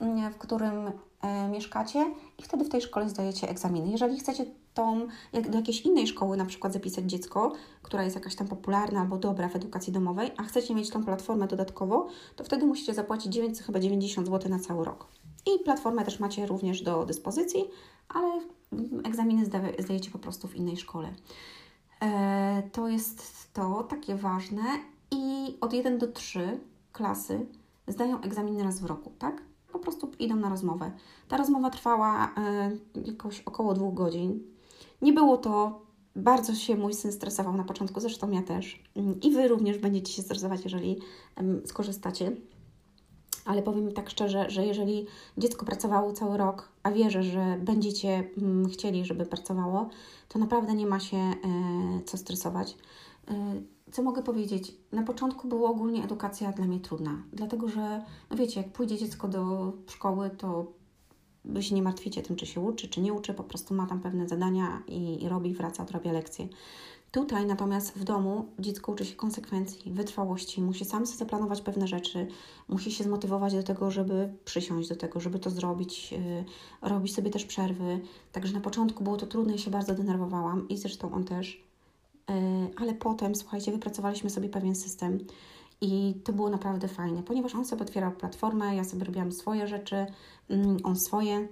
mm, 0.00 0.32
w 0.32 0.38
którym 0.38 0.92
e, 1.22 1.48
mieszkacie 1.48 2.14
i 2.38 2.42
wtedy 2.42 2.64
w 2.64 2.68
tej 2.68 2.80
szkole 2.80 3.08
zdajecie 3.08 3.48
egzaminy. 3.48 3.88
Jeżeli 3.88 4.18
chcecie 4.18 4.46
tą, 4.74 5.06
jak 5.32 5.50
do 5.50 5.58
jakiejś 5.58 5.80
innej 5.80 6.06
szkoły 6.06 6.36
na 6.36 6.44
przykład 6.44 6.72
zapisać 6.72 7.04
dziecko, 7.04 7.52
która 7.82 8.02
jest 8.02 8.16
jakaś 8.16 8.34
tam 8.34 8.48
popularna 8.48 9.00
albo 9.00 9.18
dobra 9.18 9.48
w 9.48 9.56
edukacji 9.56 9.92
domowej, 9.92 10.30
a 10.36 10.42
chcecie 10.42 10.74
mieć 10.74 10.90
tą 10.90 11.04
platformę 11.04 11.46
dodatkowo, 11.46 12.06
to 12.36 12.44
wtedy 12.44 12.66
musicie 12.66 12.94
zapłacić 12.94 13.32
9, 13.32 13.62
chyba 13.62 13.80
90 13.80 14.26
zł 14.26 14.50
na 14.50 14.58
cały 14.58 14.84
rok. 14.84 15.06
I 15.46 15.64
platformę 15.64 16.04
też 16.04 16.20
macie 16.20 16.46
również 16.46 16.82
do 16.82 17.06
dyspozycji, 17.06 17.64
ale 18.08 18.40
egzaminy 19.04 19.46
zdajecie 19.78 20.10
po 20.10 20.18
prostu 20.18 20.48
w 20.48 20.56
innej 20.56 20.76
szkole. 20.76 21.14
E, 22.02 22.62
to 22.72 22.88
jest 22.88 23.52
to 23.52 23.82
takie 23.82 24.16
ważne 24.16 24.62
i 25.10 25.56
od 25.60 25.72
1 25.72 25.98
do 25.98 26.12
3 26.12 26.60
klasy 26.92 27.46
zdają 27.88 28.20
egzaminy 28.20 28.64
raz 28.64 28.80
w 28.80 28.84
roku, 28.84 29.12
tak? 29.18 29.42
Po 29.72 29.78
prostu 29.78 30.10
idą 30.18 30.36
na 30.36 30.48
rozmowę. 30.48 30.92
Ta 31.28 31.36
rozmowa 31.36 31.70
trwała 31.70 32.34
e, 32.36 32.70
jakoś 33.04 33.40
około 33.40 33.74
dwóch 33.74 33.94
godzin. 33.94 34.42
Nie 35.02 35.12
było 35.12 35.36
to, 35.36 35.82
bardzo 36.16 36.54
się 36.54 36.76
mój 36.76 36.94
syn 36.94 37.12
stresował 37.12 37.56
na 37.56 37.64
początku, 37.64 38.00
zresztą 38.00 38.30
ja 38.30 38.42
też. 38.42 38.82
I 39.22 39.30
Wy 39.30 39.48
również 39.48 39.78
będziecie 39.78 40.12
się 40.12 40.22
stresować, 40.22 40.64
jeżeli 40.64 40.98
skorzystacie 41.64 42.32
ale 43.44 43.62
powiem 43.62 43.92
tak 43.92 44.10
szczerze, 44.10 44.50
że 44.50 44.66
jeżeli 44.66 45.06
dziecko 45.38 45.66
pracowało 45.66 46.12
cały 46.12 46.36
rok, 46.36 46.68
a 46.82 46.90
wierzę, 46.90 47.22
że 47.22 47.58
będziecie 47.60 48.30
mm, 48.38 48.68
chcieli, 48.68 49.04
żeby 49.04 49.26
pracowało, 49.26 49.88
to 50.28 50.38
naprawdę 50.38 50.74
nie 50.74 50.86
ma 50.86 51.00
się 51.00 51.16
e, 51.16 51.34
co 52.04 52.16
stresować. 52.16 52.76
E, 53.28 53.34
co 53.92 54.02
mogę 54.02 54.22
powiedzieć? 54.22 54.74
Na 54.92 55.02
początku 55.02 55.48
była 55.48 55.70
ogólnie 55.70 56.04
edukacja 56.04 56.52
dla 56.52 56.66
mnie 56.66 56.80
trudna, 56.80 57.22
dlatego 57.32 57.68
że, 57.68 58.04
no 58.30 58.36
wiecie, 58.36 58.60
jak 58.60 58.72
pójdzie 58.72 58.98
dziecko 58.98 59.28
do 59.28 59.72
szkoły, 59.86 60.30
to 60.30 60.66
Wy 61.44 61.62
się 61.62 61.74
nie 61.74 61.82
martwicie 61.82 62.22
tym, 62.22 62.36
czy 62.36 62.46
się 62.46 62.60
uczy, 62.60 62.88
czy 62.88 63.00
nie 63.00 63.12
uczy, 63.12 63.34
po 63.34 63.44
prostu 63.44 63.74
ma 63.74 63.86
tam 63.86 64.00
pewne 64.00 64.28
zadania 64.28 64.82
i, 64.88 65.24
i 65.24 65.28
robi, 65.28 65.54
wraca, 65.54 65.82
odrabia 65.82 66.12
lekcje. 66.12 66.48
Tutaj 67.14 67.46
natomiast 67.46 67.98
w 67.98 68.04
domu 68.04 68.48
dziecko 68.58 68.92
uczy 68.92 69.04
się 69.04 69.16
konsekwencji, 69.16 69.92
wytrwałości, 69.92 70.62
musi 70.62 70.84
sam 70.84 71.06
sobie 71.06 71.18
zaplanować 71.18 71.60
pewne 71.60 71.86
rzeczy, 71.86 72.26
musi 72.68 72.92
się 72.92 73.04
zmotywować 73.04 73.54
do 73.54 73.62
tego, 73.62 73.90
żeby 73.90 74.32
przysiąść 74.44 74.88
do 74.88 74.96
tego, 74.96 75.20
żeby 75.20 75.38
to 75.38 75.50
zrobić, 75.50 76.12
yy, 76.12 76.18
robić 76.82 77.14
sobie 77.14 77.30
też 77.30 77.44
przerwy. 77.44 78.00
Także 78.32 78.54
na 78.54 78.60
początku 78.60 79.04
było 79.04 79.16
to 79.16 79.26
trudne 79.26 79.54
i 79.54 79.58
się 79.58 79.70
bardzo 79.70 79.94
denerwowałam 79.94 80.68
i 80.68 80.78
zresztą 80.78 81.12
on 81.12 81.24
też. 81.24 81.64
Yy, 82.28 82.34
ale 82.76 82.94
potem, 82.94 83.34
słuchajcie, 83.34 83.72
wypracowaliśmy 83.72 84.30
sobie 84.30 84.48
pewien 84.48 84.74
system 84.74 85.18
i 85.80 86.14
to 86.24 86.32
było 86.32 86.50
naprawdę 86.50 86.88
fajne, 86.88 87.22
ponieważ 87.22 87.54
on 87.54 87.64
sobie 87.64 87.82
otwierał 87.82 88.12
platformę, 88.12 88.76
ja 88.76 88.84
sobie 88.84 89.04
robiłam 89.04 89.32
swoje 89.32 89.66
rzeczy, 89.66 90.06
yy, 90.48 90.76
on 90.84 90.96
swoje 90.96 91.48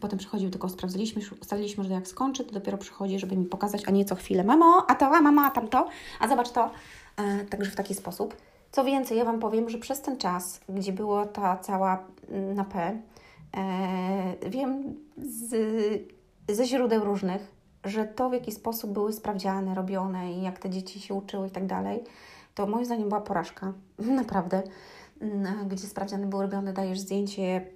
Potem 0.00 0.18
przychodził, 0.18 0.50
tylko 0.50 0.68
sprawdziliśmy, 0.68 1.22
ustaliliśmy, 1.40 1.84
że 1.84 1.92
jak 1.92 2.08
skończy, 2.08 2.44
to 2.44 2.52
dopiero 2.52 2.78
przychodzi, 2.78 3.18
żeby 3.18 3.36
mi 3.36 3.46
pokazać, 3.46 3.82
a 3.86 3.90
nie 3.90 4.04
co 4.04 4.14
chwilę, 4.14 4.44
mamo, 4.44 4.84
a 4.88 4.94
to, 4.94 5.06
a 5.06 5.20
mama, 5.20 5.46
a 5.46 5.50
tamto, 5.50 5.88
a 6.20 6.28
zobacz 6.28 6.50
to. 6.50 6.70
E, 7.16 7.44
także 7.44 7.70
w 7.70 7.76
taki 7.76 7.94
sposób. 7.94 8.36
Co 8.72 8.84
więcej, 8.84 9.18
ja 9.18 9.24
Wam 9.24 9.40
powiem, 9.40 9.70
że 9.70 9.78
przez 9.78 10.00
ten 10.00 10.16
czas, 10.16 10.60
gdzie 10.68 10.92
była 10.92 11.26
ta 11.26 11.56
cała 11.56 12.04
mm, 12.30 12.54
na 12.54 12.64
P, 12.64 12.98
e, 13.56 14.50
wiem 14.50 14.94
z, 15.18 15.52
ze 16.48 16.66
źródeł 16.66 17.04
różnych, 17.04 17.52
że 17.84 18.04
to, 18.04 18.30
w 18.30 18.32
jaki 18.32 18.52
sposób 18.52 18.90
były 18.92 19.12
sprawdziane, 19.12 19.74
robione 19.74 20.32
i 20.32 20.42
jak 20.42 20.58
te 20.58 20.70
dzieci 20.70 21.00
się 21.00 21.14
uczyły 21.14 21.48
i 21.48 21.50
tak 21.50 21.66
dalej, 21.66 22.04
to 22.54 22.66
moim 22.66 22.84
zdaniem 22.84 23.08
była 23.08 23.20
porażka. 23.20 23.72
Naprawdę. 23.98 24.62
Mm, 25.20 25.68
gdzie 25.68 25.86
sprawdziany 25.86 26.26
były 26.26 26.42
robione, 26.42 26.72
dajesz 26.72 27.00
zdjęcie 27.00 27.66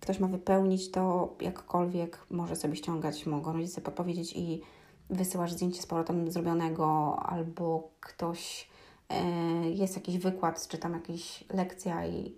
ktoś 0.00 0.20
ma 0.20 0.26
wypełnić 0.28 0.90
to 0.90 1.34
jakkolwiek, 1.40 2.26
może 2.30 2.56
sobie 2.56 2.76
ściągać, 2.76 3.26
mogą 3.26 3.52
rodzice 3.52 3.80
podpowiedzieć 3.80 4.32
i 4.36 4.62
wysyłasz 5.10 5.52
zdjęcie 5.52 5.82
z 5.82 5.86
powrotem 5.86 6.30
zrobionego, 6.30 7.16
albo 7.22 7.90
ktoś, 8.00 8.68
e, 9.08 9.22
jest 9.70 9.96
jakiś 9.96 10.18
wykład, 10.18 10.68
czy 10.68 10.78
tam 10.78 10.92
jakaś 10.92 11.44
lekcja 11.52 12.06
i 12.06 12.34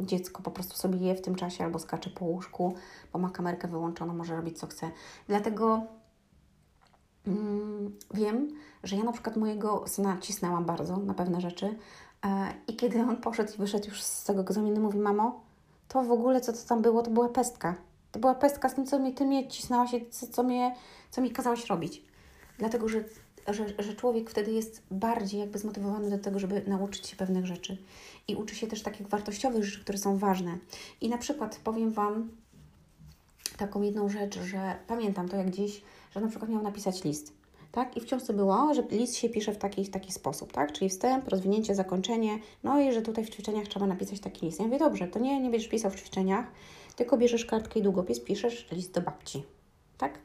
dziecko 0.00 0.42
po 0.42 0.50
prostu 0.50 0.76
sobie 0.76 0.98
je 0.98 1.14
w 1.14 1.20
tym 1.20 1.34
czasie 1.34 1.64
albo 1.64 1.78
skacze 1.78 2.10
po 2.10 2.24
łóżku, 2.24 2.74
bo 3.12 3.18
ma 3.18 3.30
kamerkę 3.30 3.68
wyłączoną, 3.68 4.14
może 4.14 4.36
robić 4.36 4.58
co 4.58 4.66
chce. 4.66 4.90
Dlatego 5.28 5.82
mm, 7.26 7.96
wiem, 8.14 8.48
że 8.82 8.96
ja 8.96 9.04
na 9.04 9.12
przykład 9.12 9.36
mojego 9.36 9.84
syna 9.86 10.18
cisnęłam 10.20 10.64
bardzo 10.64 10.96
na 10.96 11.14
pewne 11.14 11.40
rzeczy 11.40 11.66
e, 12.24 12.52
i 12.68 12.76
kiedy 12.76 13.00
on 13.00 13.16
poszedł 13.16 13.54
i 13.54 13.56
wyszedł 13.56 13.88
już 13.88 14.02
z 14.02 14.24
tego 14.24 14.40
egzaminu, 14.40 14.80
mówi, 14.80 14.98
mamo, 14.98 15.45
to 15.88 16.02
w 16.02 16.12
ogóle, 16.12 16.40
co 16.40 16.52
to 16.52 16.58
tam 16.68 16.82
było, 16.82 17.02
to 17.02 17.10
była 17.10 17.28
pestka. 17.28 17.74
To 18.12 18.18
była 18.18 18.34
pestka 18.34 18.68
z 18.68 18.74
tym, 18.74 18.86
co 18.86 18.98
mnie, 18.98 19.12
ty 19.12 19.24
mnie 19.24 19.48
cisnęłaś, 19.48 19.90
co, 20.10 20.26
co, 20.26 20.42
mnie, 20.42 20.74
co 21.10 21.20
mi 21.20 21.30
kazałaś 21.30 21.66
robić. 21.66 22.02
Dlatego, 22.58 22.88
że 22.88 23.04
że, 23.52 23.64
że 23.78 23.94
człowiek 23.94 24.30
wtedy 24.30 24.52
jest 24.52 24.82
bardziej 24.90 25.40
jakby 25.40 25.58
zmotywowany 25.58 26.10
do 26.10 26.18
tego, 26.18 26.38
żeby 26.38 26.62
nauczyć 26.66 27.06
się 27.06 27.16
pewnych 27.16 27.46
rzeczy. 27.46 27.76
I 28.28 28.36
uczy 28.36 28.54
się 28.54 28.66
też 28.66 28.82
takich 28.82 29.08
wartościowych 29.08 29.64
rzeczy, 29.64 29.80
które 29.80 29.98
są 29.98 30.18
ważne. 30.18 30.58
I 31.00 31.08
na 31.08 31.18
przykład 31.18 31.60
powiem 31.64 31.92
Wam 31.92 32.30
taką 33.56 33.82
jedną 33.82 34.08
rzecz, 34.08 34.38
że 34.38 34.76
pamiętam 34.86 35.28
to 35.28 35.36
jak 35.36 35.50
dziś, 35.50 35.82
że 36.10 36.20
na 36.20 36.28
przykład 36.28 36.50
miał 36.50 36.62
napisać 36.62 37.04
list. 37.04 37.32
Tak? 37.72 37.96
I 37.96 38.00
w 38.00 38.04
książce 38.04 38.32
było, 38.32 38.74
że 38.74 38.82
list 38.90 39.16
się 39.16 39.28
pisze 39.28 39.52
w 39.52 39.58
taki, 39.58 39.84
w 39.84 39.90
taki 39.90 40.12
sposób, 40.12 40.52
tak? 40.52 40.72
Czyli 40.72 40.90
wstęp, 40.90 41.28
rozwinięcie, 41.28 41.74
zakończenie, 41.74 42.38
no 42.64 42.80
i 42.80 42.92
że 42.92 43.02
tutaj 43.02 43.24
w 43.24 43.30
ćwiczeniach 43.30 43.68
trzeba 43.68 43.86
napisać 43.86 44.20
taki 44.20 44.46
list. 44.46 44.58
Ja 44.58 44.64
mówię, 44.64 44.78
dobrze, 44.78 45.08
to 45.08 45.18
nie, 45.18 45.40
nie 45.40 45.50
będziesz 45.50 45.68
pisał 45.68 45.90
w 45.90 45.96
ćwiczeniach, 45.96 46.46
tylko 46.96 47.16
bierzesz 47.16 47.44
kartkę 47.44 47.80
i 47.80 47.82
długopis, 47.82 48.20
piszesz 48.20 48.68
list 48.70 48.94
do 48.94 49.00
babci, 49.00 49.42
tak? 49.98 50.18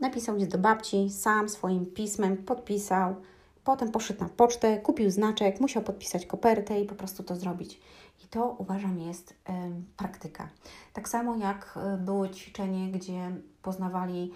Napisał 0.00 0.36
list 0.36 0.50
do 0.50 0.58
babci, 0.58 1.10
sam 1.10 1.48
swoim 1.48 1.86
pismem 1.86 2.36
podpisał, 2.36 3.14
potem 3.64 3.90
poszedł 3.90 4.20
na 4.20 4.28
pocztę, 4.28 4.78
kupił 4.78 5.10
znaczek, 5.10 5.60
musiał 5.60 5.82
podpisać 5.82 6.26
kopertę 6.26 6.80
i 6.80 6.84
po 6.84 6.94
prostu 6.94 7.22
to 7.22 7.36
zrobić. 7.36 7.80
I 8.24 8.28
to 8.28 8.56
uważam 8.58 9.00
jest 9.00 9.30
y, 9.30 9.34
praktyka. 9.96 10.48
Tak 10.92 11.08
samo 11.08 11.36
jak 11.36 11.78
y, 11.94 11.98
było 11.98 12.28
ćwiczenie, 12.28 12.92
gdzie 12.92 13.30
poznawali, 13.62 14.32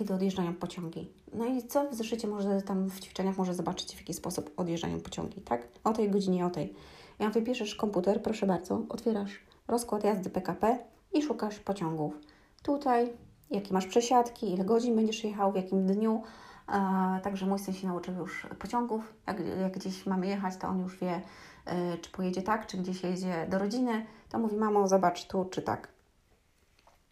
kiedy 0.00 0.14
odjeżdżają 0.14 0.54
pociągi. 0.54 1.12
No 1.34 1.46
i 1.46 1.62
co 1.62 1.88
w 1.88 1.94
zeszycie 1.94 2.28
może 2.28 2.62
tam 2.62 2.90
w 2.90 3.00
ćwiczeniach 3.00 3.36
może 3.36 3.54
zobaczyć, 3.54 3.94
w 3.94 3.98
jaki 3.98 4.14
sposób 4.14 4.50
odjeżdżają 4.56 5.00
pociągi, 5.00 5.40
tak? 5.40 5.68
O 5.84 5.92
tej 5.92 6.10
godzinie, 6.10 6.46
o 6.46 6.50
tej. 6.50 6.74
Ja 7.18 7.30
wypiszesz 7.30 7.74
komputer, 7.74 8.22
proszę 8.22 8.46
bardzo, 8.46 8.82
otwierasz 8.88 9.40
rozkład 9.68 10.04
jazdy 10.04 10.30
PKP 10.30 10.78
i 11.12 11.22
szukasz 11.22 11.58
pociągów. 11.58 12.14
Tutaj, 12.62 13.12
jakie 13.50 13.74
masz 13.74 13.86
przesiadki, 13.86 14.52
ile 14.52 14.64
godzin 14.64 14.96
będziesz 14.96 15.24
jechał, 15.24 15.52
w 15.52 15.56
jakim 15.56 15.86
dniu. 15.86 16.22
A, 16.66 17.20
także 17.22 17.46
mój 17.46 17.58
syn 17.58 17.74
się 17.74 17.86
nauczył 17.86 18.14
już 18.14 18.46
pociągów. 18.58 19.14
Jak, 19.26 19.40
jak 19.60 19.72
gdzieś 19.72 20.06
mamy 20.06 20.26
jechać, 20.26 20.56
to 20.56 20.68
on 20.68 20.80
już 20.80 20.98
wie, 20.98 21.16
y, 21.16 21.98
czy 21.98 22.10
pojedzie 22.10 22.42
tak, 22.42 22.66
czy 22.66 22.76
gdzieś 22.76 23.02
jedzie 23.02 23.46
do 23.50 23.58
rodziny. 23.58 24.06
To 24.28 24.38
mówi, 24.38 24.56
mamo, 24.56 24.88
zobacz 24.88 25.26
tu, 25.26 25.44
czy 25.44 25.62
tak. 25.62 25.88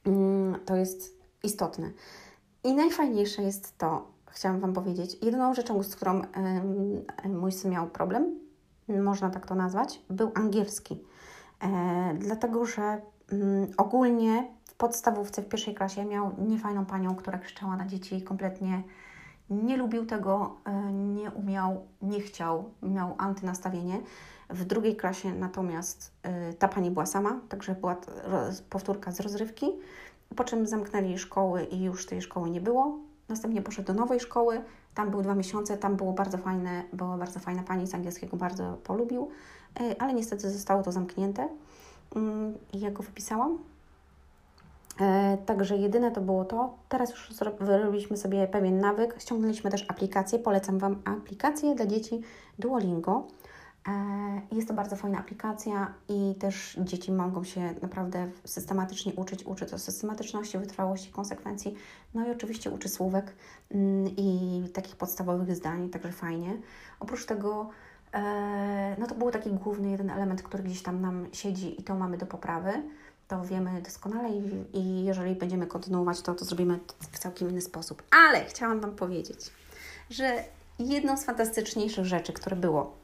Mm, 0.04 0.61
to 0.64 0.76
jest 0.76 1.18
istotne. 1.42 1.90
I 2.64 2.74
najfajniejsze 2.74 3.42
jest 3.42 3.78
to, 3.78 4.10
chciałam 4.26 4.60
Wam 4.60 4.72
powiedzieć, 4.72 5.18
jedyną 5.22 5.54
rzeczą, 5.54 5.82
z 5.82 5.96
którą 5.96 6.22
mój 7.24 7.52
syn 7.52 7.70
miał 7.70 7.86
problem, 7.86 8.38
można 8.88 9.30
tak 9.30 9.46
to 9.46 9.54
nazwać, 9.54 10.02
był 10.10 10.30
angielski. 10.34 11.04
E, 11.62 12.14
dlatego, 12.18 12.64
że 12.64 13.00
Mm, 13.32 13.70
ogólnie 13.76 14.48
w 14.64 14.74
podstawówce, 14.74 15.42
w 15.42 15.48
pierwszej 15.48 15.74
klasie 15.74 16.04
miał 16.04 16.34
niefajną 16.38 16.86
panią, 16.86 17.14
która 17.14 17.38
krzyczała 17.38 17.76
na 17.76 17.86
dzieci 17.86 18.16
i 18.16 18.22
kompletnie 18.22 18.82
nie 19.50 19.76
lubił 19.76 20.06
tego, 20.06 20.56
e, 20.64 20.92
nie 20.92 21.30
umiał, 21.30 21.86
nie 22.02 22.20
chciał, 22.20 22.70
miał 22.82 23.14
antynastawienie. 23.18 24.00
W 24.50 24.64
drugiej 24.64 24.96
klasie 24.96 25.34
natomiast 25.34 26.12
e, 26.22 26.52
ta 26.52 26.68
pani 26.68 26.90
była 26.90 27.06
sama, 27.06 27.40
także 27.48 27.74
była 27.74 27.96
powtórka 28.70 29.12
z 29.12 29.20
rozrywki. 29.20 29.66
Po 30.38 30.45
czym 30.45 30.66
zamknęli 30.66 31.18
szkoły 31.18 31.64
i 31.64 31.83
już 31.83 32.07
tej 32.07 32.23
szkoły 32.23 32.50
nie 32.50 32.61
było. 32.61 32.99
Następnie 33.28 33.62
poszedł 33.62 33.87
do 33.87 33.95
nowej 33.95 34.21
szkoły, 34.21 34.62
tam 34.95 35.11
był 35.11 35.23
dwa 35.23 35.35
miesiące, 35.35 35.76
tam 35.76 35.97
było 35.97 36.12
bardzo 36.12 36.38
fajne, 36.38 36.83
była 36.92 37.16
bardzo 37.16 37.40
fajna 37.40 37.62
pani 37.62 37.87
z 37.87 37.95
angielskiego, 37.95 38.37
bardzo 38.37 38.78
polubił, 38.85 39.28
e, 39.80 40.02
ale 40.02 40.14
niestety 40.14 40.50
zostało 40.50 40.83
to 40.83 40.92
zamknięte. 40.92 41.49
Mm, 42.16 42.54
ja 42.73 42.90
go 42.90 43.02
wypisałam. 43.02 43.59
E, 45.00 45.38
także 45.47 45.76
jedyne 45.76 46.11
to 46.11 46.21
było 46.21 46.45
to. 46.45 46.75
Teraz 46.88 47.11
już 47.11 47.30
wyrobiliśmy 47.61 48.16
sobie 48.16 48.47
pewien 48.47 48.80
nawyk. 48.80 49.14
Ściągnęliśmy 49.18 49.71
też 49.71 49.85
aplikację. 49.88 50.38
Polecam 50.38 50.78
Wam 50.78 51.02
aplikację 51.04 51.75
dla 51.75 51.87
dzieci 51.87 52.21
Duolingo. 52.59 53.26
E, 53.88 54.40
jest 54.52 54.68
to 54.68 54.75
bardzo 54.75 54.97
fajna 54.97 55.18
aplikacja 55.18 55.94
i 56.08 56.35
też 56.35 56.76
dzieci 56.80 57.12
mogą 57.12 57.44
się 57.44 57.75
naprawdę 57.82 58.30
systematycznie 58.44 59.12
uczyć. 59.14 59.47
Uczy 59.47 59.66
to 59.66 59.78
systematyczności, 59.78 60.58
wytrwałości, 60.58 61.11
konsekwencji. 61.11 61.75
No 62.14 62.28
i 62.28 62.30
oczywiście 62.30 62.70
uczy 62.70 62.88
słówek 62.88 63.32
mm, 63.70 64.06
i 64.16 64.62
takich 64.75 64.97
podstawowych 64.97 65.56
zdań, 65.56 65.88
także 65.88 66.12
fajnie. 66.12 66.56
Oprócz 67.00 67.26
tego 67.26 67.70
E, 68.12 68.97
no 68.99 69.06
to 69.06 69.14
był 69.14 69.30
taki 69.30 69.50
główny 69.50 69.91
jeden 69.91 70.10
element, 70.10 70.43
który 70.43 70.62
gdzieś 70.62 70.82
tam 70.82 71.00
nam 71.00 71.26
siedzi 71.32 71.80
i 71.80 71.84
to 71.84 71.95
mamy 71.95 72.19
do 72.19 72.26
poprawy. 72.26 72.73
To 73.28 73.45
wiemy 73.45 73.82
doskonale 73.82 74.28
i, 74.75 75.04
jeżeli 75.04 75.34
będziemy 75.34 75.67
kontynuować 75.67 76.21
to, 76.21 76.34
to 76.34 76.45
zrobimy 76.45 76.78
w 77.12 77.19
całkiem 77.19 77.50
inny 77.50 77.60
sposób. 77.60 78.02
Ale 78.10 78.45
chciałam 78.45 78.80
Wam 78.80 78.97
powiedzieć, 78.97 79.50
że 80.10 80.45
jedną 80.78 81.17
z 81.17 81.25
fantastyczniejszych 81.25 82.04
rzeczy, 82.04 82.32
które 82.32 82.56
było, 82.56 82.97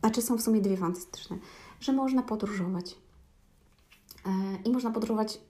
znaczy 0.00 0.22
są 0.22 0.38
w 0.38 0.42
sumie 0.42 0.60
dwie 0.60 0.76
fantastyczne, 0.76 1.38
że 1.80 1.92
można 1.92 2.22
podróżować. 2.22 2.98
E, 4.26 4.30
I 4.64 4.72
można 4.72 4.90
podróżować 4.90 5.40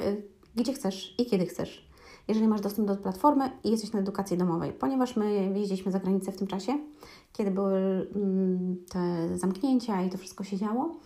e, 0.00 0.16
gdzie 0.54 0.72
chcesz 0.72 1.14
i 1.18 1.26
kiedy 1.26 1.46
chcesz 1.46 1.90
jeżeli 2.30 2.48
masz 2.48 2.60
dostęp 2.60 2.88
do 2.88 2.96
platformy 2.96 3.50
i 3.64 3.70
jesteś 3.70 3.92
na 3.92 4.00
edukacji 4.00 4.38
domowej. 4.38 4.72
Ponieważ 4.72 5.16
my 5.16 5.32
jeździliśmy 5.32 5.92
za 5.92 6.00
granicę 6.00 6.32
w 6.32 6.36
tym 6.36 6.46
czasie, 6.46 6.78
kiedy 7.32 7.50
były 7.50 8.08
mm, 8.14 8.76
te 8.90 9.28
zamknięcia 9.38 10.02
i 10.02 10.10
to 10.10 10.18
wszystko 10.18 10.44
się 10.44 10.56
działo, 10.56 10.96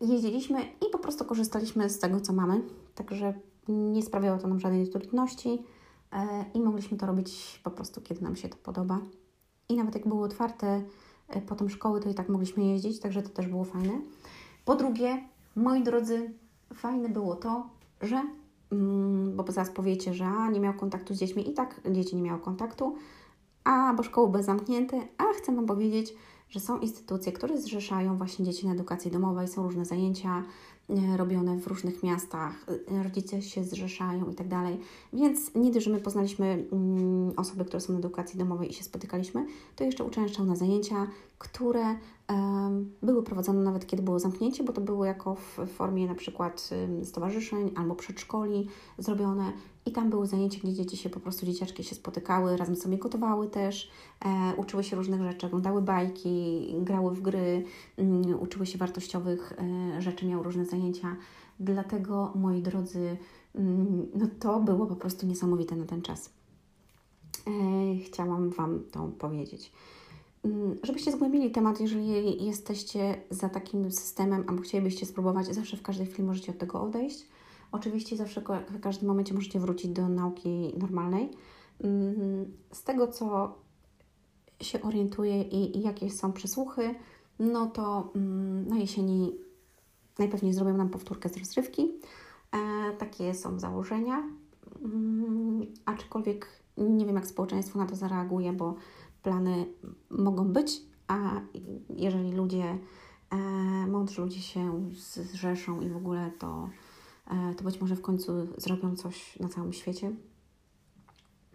jeździliśmy 0.00 0.60
i 0.60 0.90
po 0.92 0.98
prostu 0.98 1.24
korzystaliśmy 1.24 1.90
z 1.90 1.98
tego, 1.98 2.20
co 2.20 2.32
mamy. 2.32 2.62
Także 2.94 3.34
nie 3.68 4.02
sprawiało 4.02 4.38
to 4.38 4.48
nam 4.48 4.60
żadnej 4.60 4.88
trudności 4.88 5.62
e, 6.12 6.44
i 6.54 6.60
mogliśmy 6.60 6.96
to 6.96 7.06
robić 7.06 7.60
po 7.64 7.70
prostu, 7.70 8.00
kiedy 8.00 8.22
nam 8.22 8.36
się 8.36 8.48
to 8.48 8.56
podoba. 8.56 9.00
I 9.68 9.76
nawet 9.76 9.94
jak 9.94 10.08
były 10.08 10.24
otwarte 10.24 10.82
potem 11.40 11.70
szkoły, 11.70 12.00
to 12.00 12.08
i 12.08 12.14
tak 12.14 12.28
mogliśmy 12.28 12.64
jeździć, 12.64 13.00
także 13.00 13.22
to 13.22 13.28
też 13.28 13.46
było 13.46 13.64
fajne. 13.64 14.00
Po 14.64 14.74
drugie, 14.74 15.28
moi 15.56 15.82
drodzy, 15.82 16.30
fajne 16.74 17.08
było 17.08 17.36
to, 17.36 17.66
że 18.00 18.22
Mm, 18.72 19.36
bo 19.36 19.52
zaraz 19.52 19.70
powiecie, 19.70 20.14
że 20.14 20.26
a, 20.26 20.50
nie 20.50 20.60
miał 20.60 20.74
kontaktu 20.74 21.14
z 21.14 21.18
dziećmi 21.18 21.50
i 21.50 21.52
tak 21.52 21.80
dzieci 21.90 22.16
nie 22.16 22.22
miały 22.22 22.40
kontaktu, 22.40 22.96
a 23.64 23.94
bo 23.94 24.02
szkoły 24.02 24.28
były 24.28 24.42
zamknięte, 24.42 25.00
a 25.18 25.24
chcę 25.36 25.56
Wam 25.56 25.66
powiedzieć, 25.66 26.14
że 26.52 26.60
są 26.60 26.78
instytucje, 26.78 27.32
które 27.32 27.60
zrzeszają 27.60 28.16
właśnie 28.16 28.44
dzieci 28.44 28.66
na 28.66 28.72
edukacji 28.72 29.10
domowej, 29.10 29.48
są 29.48 29.62
różne 29.62 29.84
zajęcia, 29.84 30.42
E, 30.90 31.16
robione 31.16 31.56
w 31.56 31.66
różnych 31.66 32.02
miastach, 32.02 32.66
e, 32.98 33.02
rodzice 33.02 33.42
się 33.42 33.64
zrzeszają 33.64 34.30
i 34.30 34.34
tak 34.34 34.48
dalej. 34.48 34.80
Więc 35.12 35.54
nie 35.54 35.70
dość, 35.70 35.86
że 35.86 35.92
my 35.92 36.00
poznaliśmy 36.00 36.66
mm, 36.72 37.32
osoby, 37.36 37.64
które 37.64 37.80
są 37.80 37.92
na 37.92 37.98
edukacji 37.98 38.38
domowej 38.38 38.70
i 38.70 38.74
się 38.74 38.84
spotykaliśmy, 38.84 39.46
to 39.76 39.84
jeszcze 39.84 40.04
uczęszczał 40.04 40.46
na 40.46 40.56
zajęcia, 40.56 41.06
które 41.38 41.96
były 43.02 43.22
prowadzone 43.22 43.62
nawet 43.62 43.86
kiedy 43.86 44.02
było 44.02 44.18
zamknięcie, 44.18 44.64
bo 44.64 44.72
to 44.72 44.80
było 44.80 45.04
jako 45.04 45.34
w 45.34 45.66
formie 45.66 46.06
na 46.06 46.14
przykład 46.14 46.70
stowarzyszeń 47.04 47.70
albo 47.76 47.94
przedszkoli 47.94 48.68
zrobione 48.98 49.52
i 49.86 49.92
tam 49.92 50.10
były 50.10 50.26
zajęcia, 50.26 50.58
gdzie 50.62 50.72
dzieci 50.72 50.96
się 50.96 51.10
po 51.10 51.20
prostu, 51.20 51.46
dzieciaczki 51.46 51.84
się 51.84 51.94
spotykały, 51.94 52.56
razem 52.56 52.76
sobie 52.76 52.98
gotowały 52.98 53.48
też, 53.48 53.90
e, 54.24 54.54
uczyły 54.56 54.84
się 54.84 54.96
różnych 54.96 55.22
rzeczy, 55.22 55.46
oglądały 55.46 55.82
bajki, 55.82 56.66
grały 56.80 57.14
w 57.14 57.20
gry, 57.20 57.64
mm, 57.96 58.40
uczyły 58.40 58.66
się 58.66 58.78
wartościowych 58.78 59.52
e, 59.96 60.02
rzeczy, 60.02 60.26
miały 60.26 60.42
różne 60.42 60.64
zajęcia. 60.64 61.16
Dlatego, 61.60 62.32
moi 62.34 62.62
drodzy, 62.62 63.16
mm, 63.54 64.06
no 64.14 64.26
to 64.40 64.60
było 64.60 64.86
po 64.86 64.96
prostu 64.96 65.26
niesamowite 65.26 65.76
na 65.76 65.84
ten 65.84 66.02
czas. 66.02 66.30
E, 67.46 67.96
chciałam 67.98 68.50
Wam 68.50 68.80
to 68.90 69.08
powiedzieć. 69.18 69.72
Mm, 70.44 70.78
żebyście 70.82 71.12
zgłębili 71.12 71.50
temat, 71.50 71.80
jeżeli 71.80 72.44
jesteście 72.44 73.22
za 73.30 73.48
takim 73.48 73.90
systemem 73.90 74.44
albo 74.46 74.62
chcielibyście 74.62 75.06
spróbować, 75.06 75.46
zawsze 75.46 75.76
w 75.76 75.82
każdej 75.82 76.06
chwili 76.06 76.28
możecie 76.28 76.52
od 76.52 76.58
tego 76.58 76.82
odejść. 76.82 77.28
Oczywiście 77.72 78.16
zawsze 78.16 78.42
w 78.68 78.80
każdym 78.80 79.08
momencie 79.08 79.34
możecie 79.34 79.60
wrócić 79.60 79.90
do 79.90 80.08
nauki 80.08 80.74
normalnej. 80.78 81.30
Mm, 81.84 82.52
z 82.72 82.84
tego, 82.84 83.08
co 83.08 83.54
się 84.60 84.82
orientuję 84.82 85.42
i, 85.42 85.78
i 85.78 85.82
jakie 85.82 86.10
są 86.10 86.32
przesłuchy, 86.32 86.94
no 87.38 87.66
to 87.66 88.12
mm, 88.16 88.68
na 88.68 88.78
jesieni 88.78 89.36
najpewniej 90.18 90.52
zrobią 90.52 90.76
nam 90.76 90.88
powtórkę 90.88 91.28
z 91.28 91.36
rozrywki. 91.36 91.92
E, 92.52 92.92
takie 92.96 93.34
są 93.34 93.58
założenia. 93.58 94.22
Aczkolwiek 95.84 96.46
nie 96.76 97.06
wiem, 97.06 97.16
jak 97.16 97.26
społeczeństwo 97.26 97.78
na 97.78 97.86
to 97.86 97.96
zareaguje, 97.96 98.52
bo 98.52 98.74
plany 99.22 99.66
mogą 100.10 100.44
być, 100.44 100.82
a 101.08 101.40
jeżeli 101.96 102.32
ludzie, 102.32 102.78
e, 103.30 103.36
mądrzy 103.86 104.22
ludzie 104.22 104.40
się 104.40 104.90
zrzeszą 105.32 105.80
i 105.80 105.88
w 105.88 105.96
ogóle 105.96 106.30
to, 106.38 106.68
e, 107.30 107.54
to 107.54 107.64
być 107.64 107.80
może 107.80 107.96
w 107.96 108.02
końcu 108.02 108.32
zrobią 108.56 108.96
coś 108.96 109.38
na 109.38 109.48
całym 109.48 109.72
świecie. 109.72 110.12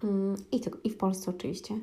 Mm, 0.04 0.36
I, 0.52 0.60
tylko, 0.60 0.80
I 0.84 0.90
w 0.90 0.98
Polsce 0.98 1.32
oczywiście. 1.32 1.80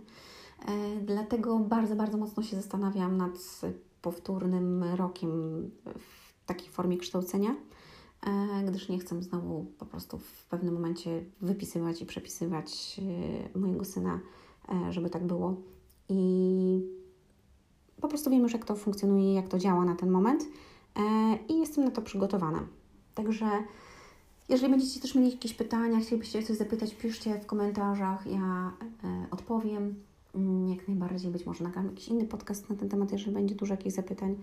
E, 0.67 1.01
dlatego 1.01 1.59
bardzo, 1.59 1.97
bardzo 1.97 2.19
mocno 2.19 2.43
się 2.43 2.57
zastanawiam 2.57 3.17
nad 3.17 3.61
powtórnym 4.03 4.85
rokiem 4.85 5.31
w 5.99 6.47
takiej 6.47 6.69
formie 6.69 6.97
kształcenia, 6.99 7.57
gdyż 8.69 8.89
nie 8.89 8.99
chcę 8.99 9.23
znowu 9.23 9.67
po 9.79 9.87
prostu 9.87 10.19
w 10.19 10.47
pewnym 10.47 10.75
momencie 10.75 11.25
wypisywać 11.41 12.03
i 12.03 12.07
przepisywać 12.07 13.01
mojego 13.55 13.85
syna, 13.85 14.21
żeby 14.91 15.11
tak 15.11 15.27
było 15.27 15.57
i 16.09 16.81
po 18.01 18.09
prostu 18.09 18.31
wiem 18.31 18.43
już, 18.43 18.53
jak 18.53 18.65
to 18.65 18.77
funkcjonuje, 18.77 19.35
jak 19.35 19.49
to 19.49 19.59
działa 19.59 19.85
na 19.85 19.95
ten 19.95 20.11
moment 20.11 20.45
i 21.49 21.59
jestem 21.59 21.85
na 21.85 21.91
to 21.91 22.03
przygotowana. 22.03 22.67
Także 23.15 23.47
jeżeli 24.49 24.71
będziecie 24.71 25.01
też 25.01 25.15
mieli 25.15 25.31
jakieś 25.31 25.55
pytania, 25.55 26.01
chcielibyście 26.01 26.43
coś 26.43 26.57
zapytać, 26.57 26.95
piszcie 26.95 27.41
w 27.41 27.47
komentarzach, 27.47 28.27
ja 28.27 28.73
odpowiem. 29.31 29.95
Mm, 30.35 30.69
jak 30.69 30.89
najbardziej, 30.89 31.31
być 31.31 31.47
może 31.47 31.65
nagram 31.65 31.87
jakiś 31.87 32.09
inny 32.09 32.27
podcast 32.27 32.71
na 32.71 32.77
ten 32.77 32.89
temat, 32.89 33.13
jeżeli 33.13 33.33
będzie 33.33 33.55
dużo 33.55 33.75
jakichś 33.75 33.95
zapytań. 33.95 34.37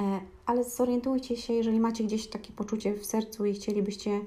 E, 0.00 0.20
ale 0.46 0.64
zorientujcie 0.64 1.36
się, 1.36 1.52
jeżeli 1.52 1.80
macie 1.80 2.04
gdzieś 2.04 2.26
takie 2.26 2.52
poczucie 2.52 2.94
w 2.94 3.06
sercu 3.06 3.44
i 3.44 3.54
chcielibyście 3.54 4.20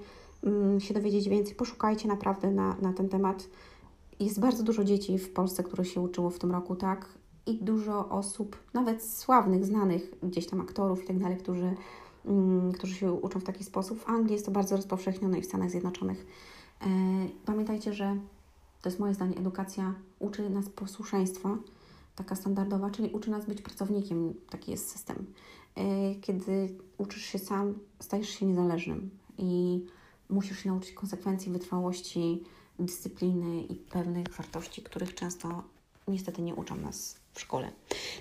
mm, 0.44 0.80
się 0.80 0.94
dowiedzieć 0.94 1.30
więcej, 1.30 1.56
poszukajcie 1.56 2.08
naprawdę 2.08 2.52
na, 2.52 2.76
na 2.82 2.94
ten 2.94 3.10
temat. 3.10 3.50
Jest 4.24 4.40
bardzo 4.40 4.64
dużo 4.64 4.84
dzieci 4.84 5.18
w 5.18 5.34
Polsce, 5.34 5.64
które 5.64 5.86
się 5.86 6.02
uczyło 6.02 6.30
w 6.30 6.40
tym 6.40 6.52
roku, 6.52 6.76
tak? 6.76 7.08
I 7.46 7.58
dużo 7.58 8.10
osób, 8.10 8.58
nawet 8.74 9.04
sławnych, 9.04 9.66
znanych 9.66 10.14
gdzieś 10.24 10.48
tam 10.48 10.62
aktorów 10.62 11.04
i 11.04 11.08
tak 11.08 11.20
dalej, 11.20 11.38
którzy, 11.38 11.76
mm, 12.26 12.72
którzy 12.72 12.96
się 12.96 13.12
uczą 13.12 13.40
w 13.40 13.44
taki 13.44 13.64
sposób. 13.64 14.00
W 14.00 14.10
Anglii 14.10 14.34
jest 14.34 14.46
to 14.46 14.52
bardzo 14.52 14.76
rozpowszechnione 14.76 15.40
i 15.40 15.42
w 15.42 15.46
Stanach 15.46 15.72
Zjednoczonych. 15.72 16.26
E, 16.82 16.88
pamiętajcie, 17.46 17.94
że 17.94 18.18
to 18.82 18.90
jest 18.90 19.00
moje 19.00 19.14
zdanie, 19.14 19.38
edukacja 19.38 19.94
uczy 20.20 20.50
nas 20.50 20.70
posłuszeństwa, 20.70 21.58
taka 22.16 22.36
standardowa, 22.36 22.90
czyli 22.90 23.10
uczy 23.10 23.32
nas 23.32 23.46
być 23.46 23.62
pracownikiem, 23.62 24.34
taki 24.50 24.72
jest 24.72 24.92
system. 24.92 25.26
E, 25.76 26.16
kiedy 26.16 26.70
uczysz 26.98 27.24
się 27.24 27.40
sam, 27.40 27.74
stajesz 28.00 28.30
się 28.30 28.46
niezależnym 28.46 29.10
i 29.38 29.86
musisz 30.30 30.60
się 30.60 30.70
nauczyć 30.70 30.92
konsekwencji, 30.92 31.52
wytrwałości, 31.52 32.44
dyscypliny 32.80 33.64
i 33.64 33.76
pewnych 33.76 34.28
wartości, 34.28 34.82
których 34.82 35.16
często 35.16 35.64
niestety 36.08 36.42
nie 36.42 36.56
uczą 36.56 36.76
nas 36.76 37.16
w 37.34 37.42
szkole. 37.42 37.72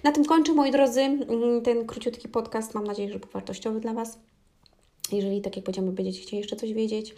Na 0.05 0.13
tym 0.13 0.25
kończę, 0.25 0.53
moi 0.53 0.71
drodzy, 0.71 1.01
mm, 1.01 1.63
ten 1.63 1.87
króciutki 1.87 2.29
podcast. 2.29 2.75
Mam 2.75 2.85
nadzieję, 2.85 3.13
że 3.13 3.19
był 3.19 3.31
wartościowy 3.31 3.81
dla 3.81 3.93
Was. 3.93 4.19
Jeżeli, 5.13 5.41
tak 5.41 5.57
jak 5.57 5.65
powiedziałam, 5.65 5.95
będziecie 5.95 6.21
chcieli 6.21 6.39
jeszcze 6.39 6.57
coś 6.57 6.73
wiedzieć, 6.73 7.15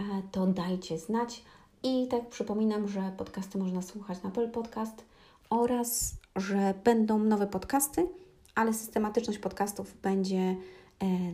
e, 0.00 0.02
to 0.32 0.46
dajcie 0.46 0.98
znać. 0.98 1.42
I 1.82 2.08
tak 2.08 2.28
przypominam, 2.28 2.88
że 2.88 3.12
podcasty 3.16 3.58
można 3.58 3.82
słuchać 3.82 4.22
na 4.22 4.28
Apple 4.28 4.50
Podcast 4.50 5.04
oraz, 5.50 6.14
że 6.36 6.74
będą 6.84 7.18
nowe 7.18 7.46
podcasty, 7.46 8.06
ale 8.54 8.74
systematyczność 8.74 9.38
podcastów 9.38 9.94
będzie 10.02 10.38
e, 10.38 10.56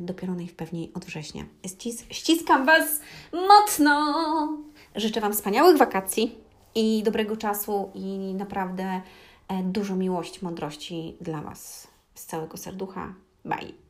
dopiero 0.00 0.34
najpewniej 0.34 0.92
od 0.94 1.04
września. 1.04 1.44
Ścis 1.66 2.04
ściskam 2.10 2.66
Was 2.66 3.00
mocno! 3.32 4.71
Życzę 4.96 5.20
Wam 5.20 5.32
wspaniałych 5.32 5.78
wakacji 5.78 6.38
i 6.74 7.02
dobrego 7.02 7.36
czasu 7.36 7.90
i 7.94 8.34
naprawdę 8.34 9.00
e, 9.48 9.62
dużo 9.62 9.96
miłości, 9.96 10.44
mądrości 10.44 11.16
dla 11.20 11.42
Was 11.42 11.88
z 12.14 12.26
całego 12.26 12.56
serducha. 12.56 13.14
Bye! 13.44 13.81